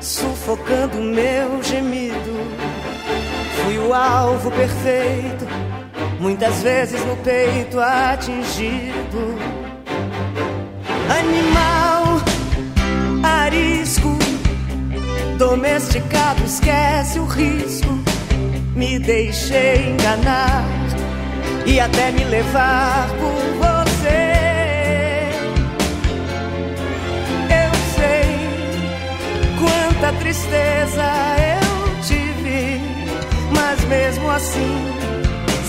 sufocando 0.00 0.98
meu 0.98 1.62
gemido. 1.62 2.40
Fui 3.64 3.78
o 3.78 3.92
alvo 3.92 4.50
perfeito, 4.50 5.46
muitas 6.18 6.62
vezes 6.62 7.04
no 7.04 7.16
peito 7.18 7.80
atingido. 7.80 9.36
Animal 11.08 12.20
arisco 13.22 14.09
Domesticado, 15.40 16.44
esquece 16.44 17.18
o 17.18 17.24
risco. 17.24 17.88
Me 18.76 18.98
deixei 18.98 19.88
enganar 19.88 20.62
e 21.64 21.80
até 21.80 22.10
me 22.10 22.24
levar 22.24 23.08
por 23.18 23.40
você. 23.56 24.34
Eu 27.48 27.72
sei 27.96 28.36
quanta 29.58 30.12
tristeza 30.18 31.10
eu 31.56 32.02
tive, 32.02 32.78
mas 33.56 33.82
mesmo 33.86 34.30
assim 34.30 34.92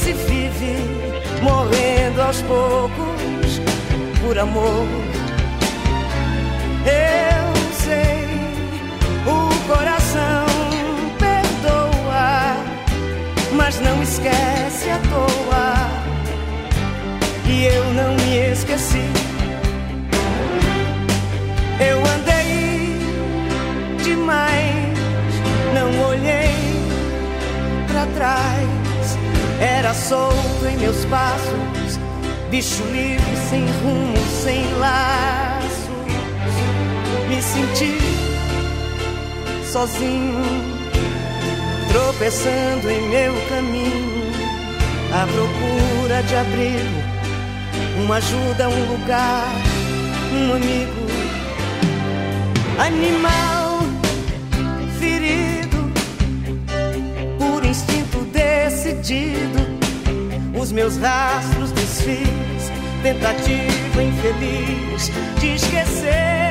se 0.03 0.11
vive 0.11 0.75
morrendo 1.41 2.21
aos 2.21 2.41
poucos 2.41 3.61
por 4.21 4.37
amor. 4.37 4.85
Mas 13.71 13.79
não 13.79 14.03
esquece 14.03 14.89
à 14.89 14.99
toa. 15.09 15.89
E 17.47 17.65
eu 17.65 17.85
não 17.93 18.13
me 18.15 18.51
esqueci. 18.51 19.09
Eu 21.79 21.97
andei 21.99 22.97
demais, 24.03 24.97
não 25.73 26.09
olhei 26.09 26.53
para 27.87 28.05
trás. 28.07 29.17
Era 29.61 29.93
solto 29.93 30.65
em 30.65 30.77
meus 30.77 31.05
passos, 31.05 31.99
bicho 32.49 32.83
livre, 32.91 33.37
sem 33.49 33.65
rumo, 33.83 34.17
sem 34.43 34.65
laços. 34.79 35.71
Me 37.29 37.41
senti 37.41 37.97
sozinho, 39.71 40.43
tropeçando 41.91 42.89
em 42.89 43.09
meu 43.09 43.33
caminho, 43.61 44.31
à 45.13 45.27
procura 45.27 46.23
de 46.23 46.35
abrigo, 46.35 48.03
uma 48.03 48.15
ajuda, 48.15 48.69
um 48.69 48.91
lugar, 48.91 49.53
um 50.33 50.53
amigo, 50.55 51.05
animal 52.79 53.79
ferido, 54.99 55.91
por 57.37 57.63
instinto 57.63 58.25
decidido, 58.31 59.59
os 60.59 60.71
meus 60.71 60.97
rastros 60.97 61.71
desfiz, 61.71 62.71
tentativa 63.03 64.03
infeliz 64.03 65.11
de 65.39 65.55
esquecer. 65.55 66.50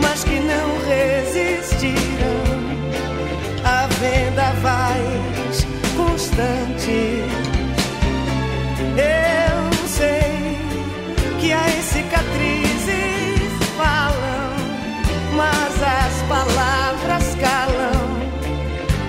Mas 0.00 0.24
que 0.24 0.40
não 0.40 0.78
resistiram 0.86 2.02
a 3.64 3.86
vendavais 4.00 5.66
constante. 5.96 7.22
Eu 8.96 9.88
sei 9.88 10.58
que 11.40 11.52
as 11.52 11.84
cicatrizes 11.84 13.52
falam, 13.76 14.52
mas 15.36 15.82
as 15.82 16.22
palavras 16.28 17.34
calam 17.36 18.22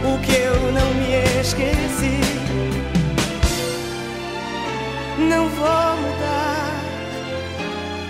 o 0.06 0.20
que 0.20 0.36
eu 0.36 0.72
não 0.72 0.94
me 0.96 1.42
esqueci. 1.42 2.22
Não 5.18 5.50
vou 5.50 6.03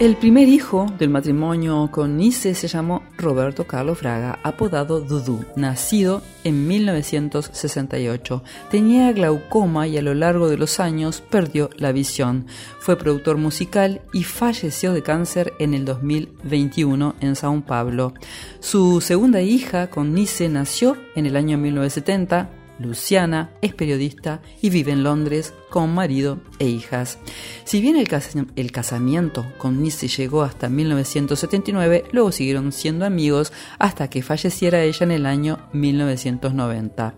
El 0.00 0.16
primer 0.16 0.48
hijo 0.48 0.86
del 0.98 1.10
matrimonio 1.10 1.90
con 1.92 2.16
Nice 2.16 2.54
se 2.54 2.68
llamó 2.68 3.02
Roberto 3.18 3.66
Carlos 3.66 3.98
Fraga, 3.98 4.38
apodado 4.42 5.02
Dudu, 5.02 5.44
nacido 5.56 6.22
en 6.42 6.66
1968. 6.66 8.42
Tenía 8.70 9.12
glaucoma 9.12 9.86
y 9.86 9.98
a 9.98 10.02
lo 10.02 10.14
largo 10.14 10.48
de 10.48 10.56
los 10.56 10.80
años 10.80 11.20
perdió 11.20 11.68
la 11.76 11.92
visión. 11.92 12.46
Fue 12.78 12.96
productor 12.96 13.36
musical 13.36 14.00
y 14.14 14.24
falleció 14.24 14.94
de 14.94 15.02
cáncer 15.02 15.52
en 15.58 15.74
el 15.74 15.84
2021 15.84 17.16
en 17.20 17.36
Sao 17.36 17.60
Paulo. 17.60 18.14
Su 18.60 19.02
segunda 19.02 19.42
hija 19.42 19.90
con 19.90 20.14
Nice 20.14 20.48
nació 20.48 20.96
en 21.14 21.26
el 21.26 21.36
año 21.36 21.58
1970 21.58 22.48
Luciana 22.80 23.50
es 23.60 23.74
periodista 23.74 24.40
y 24.62 24.70
vive 24.70 24.92
en 24.92 25.02
Londres 25.02 25.52
con 25.70 25.94
marido 25.94 26.38
e 26.58 26.66
hijas. 26.66 27.18
Si 27.64 27.80
bien 27.80 27.96
el, 27.96 28.72
casamiento 28.72 29.46
con 29.56 29.82
Nisi 29.82 30.08
llegó 30.08 30.42
hasta 30.42 30.68
1979, 30.68 32.04
luego 32.12 32.32
siguieron 32.32 32.72
siendo 32.72 33.06
amigos 33.06 33.52
hasta 33.78 34.10
que 34.10 34.22
falleciera 34.22 34.82
ella 34.82 35.04
en 35.04 35.12
el 35.12 35.26
año 35.26 35.58
1990. 35.72 37.14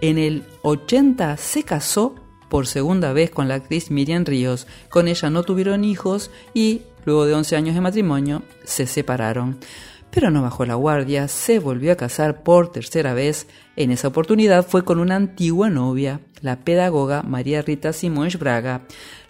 En 0.00 0.18
el 0.18 0.44
80 0.62 1.36
se 1.36 1.62
casó 1.62 2.14
por 2.48 2.66
segunda 2.66 3.12
vez 3.12 3.30
con 3.30 3.48
la 3.48 3.54
actriz 3.54 3.90
Miriam 3.90 4.24
Ríos. 4.24 4.66
Con 4.88 5.06
ella 5.06 5.30
no 5.30 5.42
tuvieron 5.44 5.84
hijos 5.84 6.30
y, 6.52 6.82
luego 7.04 7.26
de 7.26 7.34
11 7.34 7.56
años 7.56 7.74
de 7.74 7.80
matrimonio, 7.80 8.42
se 8.64 8.86
separaron. 8.86 9.58
Pero 10.10 10.30
no 10.30 10.42
bajó 10.42 10.66
la 10.66 10.74
guardia, 10.74 11.28
se 11.28 11.60
volvió 11.60 11.92
a 11.92 11.96
casar 11.96 12.42
por 12.42 12.72
tercera 12.72 13.14
vez. 13.14 13.46
En 13.76 13.92
esa 13.92 14.08
oportunidad 14.08 14.66
fue 14.66 14.84
con 14.84 14.98
una 14.98 15.16
antigua 15.16 15.70
novia, 15.70 16.20
la 16.42 16.60
pedagoga 16.60 17.22
María 17.22 17.62
Rita 17.62 17.92
Simões 17.92 18.38
Braga. 18.38 18.82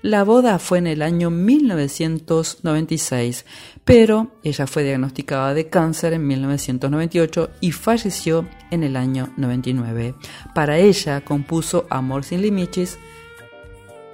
La 0.02 0.24
boda 0.24 0.58
fue 0.58 0.78
en 0.78 0.86
el 0.86 1.02
año 1.02 1.28
1996, 1.28 3.44
pero 3.84 4.28
ella 4.42 4.66
fue 4.66 4.82
diagnosticada 4.82 5.52
de 5.52 5.68
cáncer 5.68 6.14
en 6.14 6.26
1998 6.26 7.50
y 7.60 7.72
falleció 7.72 8.48
en 8.70 8.82
el 8.82 8.96
año 8.96 9.34
99. 9.36 10.14
Para 10.54 10.78
ella 10.78 11.20
compuso 11.20 11.86
Amor 11.90 12.24
sin 12.24 12.40
Limites, 12.40 12.98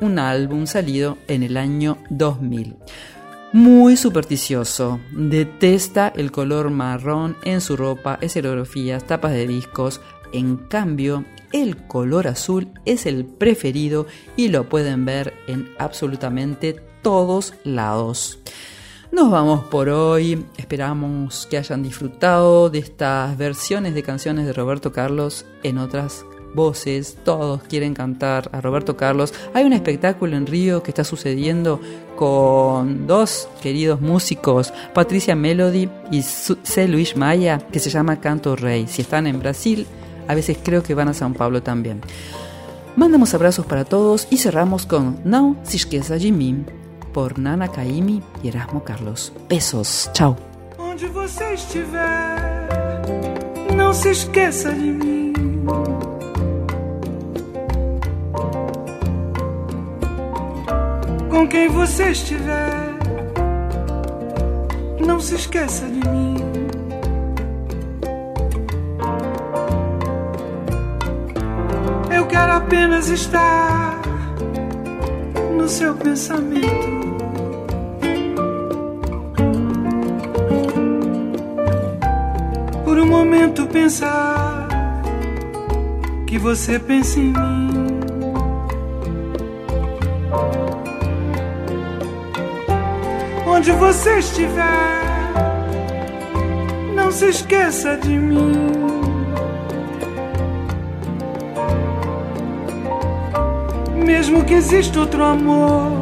un 0.00 0.18
álbum 0.18 0.66
salido 0.66 1.18
en 1.28 1.44
el 1.44 1.56
año 1.56 1.98
2000. 2.10 2.74
Muy 3.52 3.96
supersticioso, 3.96 5.00
detesta 5.12 6.12
el 6.14 6.32
color 6.32 6.70
marrón 6.70 7.36
en 7.44 7.60
su 7.60 7.76
ropa, 7.76 8.18
escenografías, 8.20 9.06
tapas 9.06 9.32
de 9.32 9.46
discos. 9.46 10.00
En 10.32 10.56
cambio, 10.56 11.24
el 11.52 11.76
color 11.86 12.26
azul 12.26 12.68
es 12.84 13.06
el 13.06 13.24
preferido 13.24 14.06
y 14.36 14.48
lo 14.48 14.68
pueden 14.68 15.04
ver 15.04 15.32
en 15.46 15.70
absolutamente 15.78 16.74
todos 17.02 17.54
lados. 17.62 18.40
Nos 19.12 19.30
vamos 19.30 19.64
por 19.66 19.88
hoy, 19.88 20.44
esperamos 20.56 21.46
que 21.46 21.56
hayan 21.56 21.84
disfrutado 21.84 22.68
de 22.68 22.80
estas 22.80 23.38
versiones 23.38 23.94
de 23.94 24.02
canciones 24.02 24.44
de 24.44 24.52
Roberto 24.52 24.92
Carlos 24.92 25.46
en 25.62 25.78
otras 25.78 26.26
voces, 26.56 27.16
todos 27.22 27.62
quieren 27.62 27.94
cantar 27.94 28.50
a 28.52 28.60
Roberto 28.60 28.96
Carlos. 28.96 29.32
Hay 29.54 29.64
un 29.64 29.72
espectáculo 29.72 30.36
en 30.36 30.46
Río 30.46 30.82
que 30.82 30.90
está 30.90 31.04
sucediendo 31.04 31.80
con 32.16 33.06
dos 33.06 33.48
queridos 33.62 34.00
músicos, 34.00 34.72
Patricia 34.92 35.36
Melody 35.36 35.88
y 36.10 36.22
C. 36.22 36.88
Luis 36.88 37.16
Maya, 37.16 37.58
que 37.70 37.78
se 37.78 37.90
llama 37.90 38.18
Canto 38.18 38.56
Rey. 38.56 38.88
Si 38.88 39.02
están 39.02 39.28
en 39.28 39.38
Brasil, 39.38 39.86
a 40.26 40.34
veces 40.34 40.58
creo 40.60 40.82
que 40.82 40.94
van 40.94 41.08
a 41.08 41.14
San 41.14 41.34
Pablo 41.34 41.62
también. 41.62 42.00
Mandamos 42.96 43.34
abrazos 43.34 43.66
para 43.66 43.84
todos 43.84 44.26
y 44.30 44.38
cerramos 44.38 44.86
con 44.86 45.20
No 45.24 45.56
se 45.62 45.76
esqueça 45.76 46.18
de 46.18 46.32
mim, 46.32 46.64
por 47.12 47.38
Nana 47.38 47.68
Caimi 47.68 48.22
y 48.42 48.48
Erasmo 48.48 48.82
Carlos. 48.82 49.32
Besos, 49.48 50.10
chao. 50.14 50.36
Onde 50.78 51.06
você 51.08 51.52
estiver, 51.52 52.68
não 53.76 53.92
se 53.92 54.10
esqueça 54.10 54.72
de 54.72 54.90
mim. 54.90 55.25
Com 61.36 61.46
quem 61.46 61.68
você 61.68 62.12
estiver, 62.12 62.96
não 65.06 65.20
se 65.20 65.34
esqueça 65.34 65.84
de 65.84 66.08
mim. 66.08 66.36
Eu 72.10 72.26
quero 72.26 72.52
apenas 72.52 73.10
estar 73.10 74.00
no 75.58 75.68
seu 75.68 75.94
pensamento. 75.96 77.06
Por 82.82 82.98
um 82.98 83.06
momento 83.06 83.66
pensar 83.66 84.68
que 86.26 86.38
você 86.38 86.78
pensa 86.78 87.20
em 87.20 87.24
mim. 87.24 87.65
Onde 93.68 93.78
você 93.78 94.18
estiver, 94.20 95.32
não 96.94 97.10
se 97.10 97.30
esqueça 97.30 97.96
de 97.96 98.16
mim. 98.16 98.52
Mesmo 103.92 104.44
que 104.44 104.54
exista 104.54 105.00
outro 105.00 105.24
amor 105.24 105.98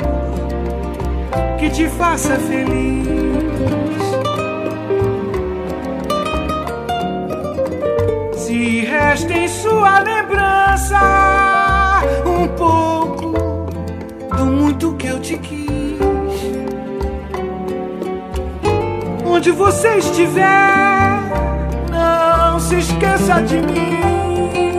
que 1.59 1.71
te 1.71 1.89
faça 1.89 2.37
feliz. 2.37 3.09
Se 8.37 8.81
resta 8.81 9.33
em 9.33 9.49
sua 9.49 10.01
lembrança 10.01 11.01
um 12.27 12.47
pouco 12.49 13.33
do 14.37 14.45
muito 14.45 14.93
que 14.97 15.07
eu 15.07 15.19
te 15.19 15.39
quis. 15.39 15.64
Onde 19.45 19.53
você 19.53 19.99
estiver, 19.99 21.21
não 21.91 22.59
se 22.59 22.79
esqueça 22.79 23.43
de 23.43 23.59
mim. 23.59 24.74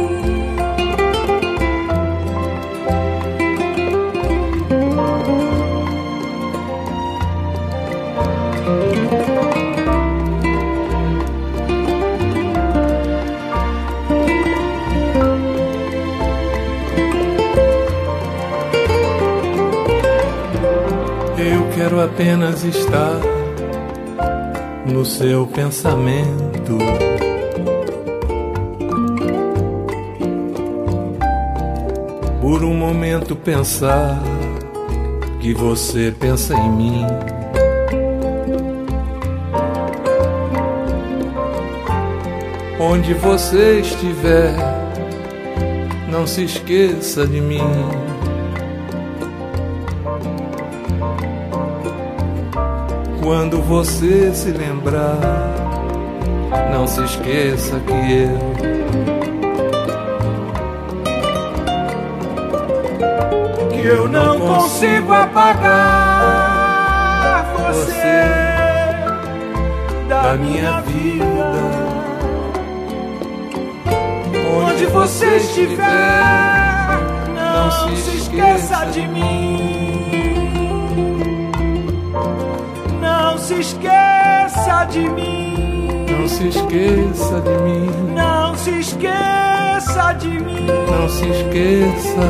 Seu 25.06 25.46
pensamento. 25.46 26.78
Por 32.42 32.64
um 32.64 32.74
momento 32.74 33.36
pensar 33.36 34.22
que 35.40 35.54
você 35.54 36.14
pensa 36.20 36.56
em 36.56 36.72
mim. 36.72 37.06
Onde 42.80 43.14
você 43.14 43.80
estiver, 43.80 44.56
não 46.10 46.26
se 46.26 46.44
esqueça 46.44 47.26
de 47.28 47.40
mim. 47.40 48.05
Quando 53.26 53.60
você 53.60 54.32
se 54.36 54.52
lembrar, 54.52 55.18
não 56.72 56.86
se 56.86 57.02
esqueça 57.02 57.80
que 57.80 57.92
eu 57.92 58.38
que 63.72 63.88
eu 63.88 64.08
não 64.08 64.40
consigo 64.40 65.12
apagar 65.12 65.66
você 67.58 68.22
da 70.08 70.36
minha 70.36 70.82
vida. 70.82 71.26
Onde 74.56 74.86
você 74.86 75.38
estiver, 75.38 75.80
não 77.34 77.72
se 77.96 78.18
esqueça 78.18 78.86
de 78.92 79.08
mim. 79.08 80.05
Se 83.46 83.54
esqueça 83.60 84.86
de 84.90 85.08
mim. 85.08 86.06
Não 86.10 86.28
se 86.28 86.48
esqueça 86.48 87.42
de 87.42 87.58
mim. 87.64 87.90
Não 88.16 88.56
se 88.58 88.72
esqueça 88.80 90.14
de 90.14 90.28
mim. 90.30 90.66
Não 90.90 91.08
se 91.10 91.28
esqueça. 91.28 92.26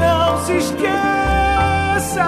Não 0.00 0.38
se 0.46 0.52
esqueça 0.56 2.24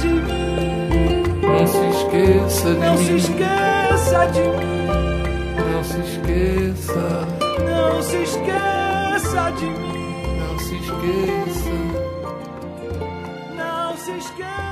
de 0.00 0.08
mim. 0.08 1.22
Não 1.42 1.66
se 1.68 1.86
esqueça 1.86 2.74
de 2.74 2.80
Não 2.80 2.94
mim. 2.96 3.04
se 3.04 3.12
esqueça 3.16 4.26
de 4.32 4.40
mim. 4.40 4.86
Não 5.70 5.84
se 5.84 5.98
esqueça. 6.00 7.28
Não 7.70 8.02
se 8.02 8.16
esqueça 8.22 9.50
de 9.58 9.66
mim. 9.66 10.38
Não 10.40 10.58
se 10.58 10.74
esqueça. 10.74 11.70
Não 13.56 13.96
se 13.96 14.10
esqueça. 14.18 14.71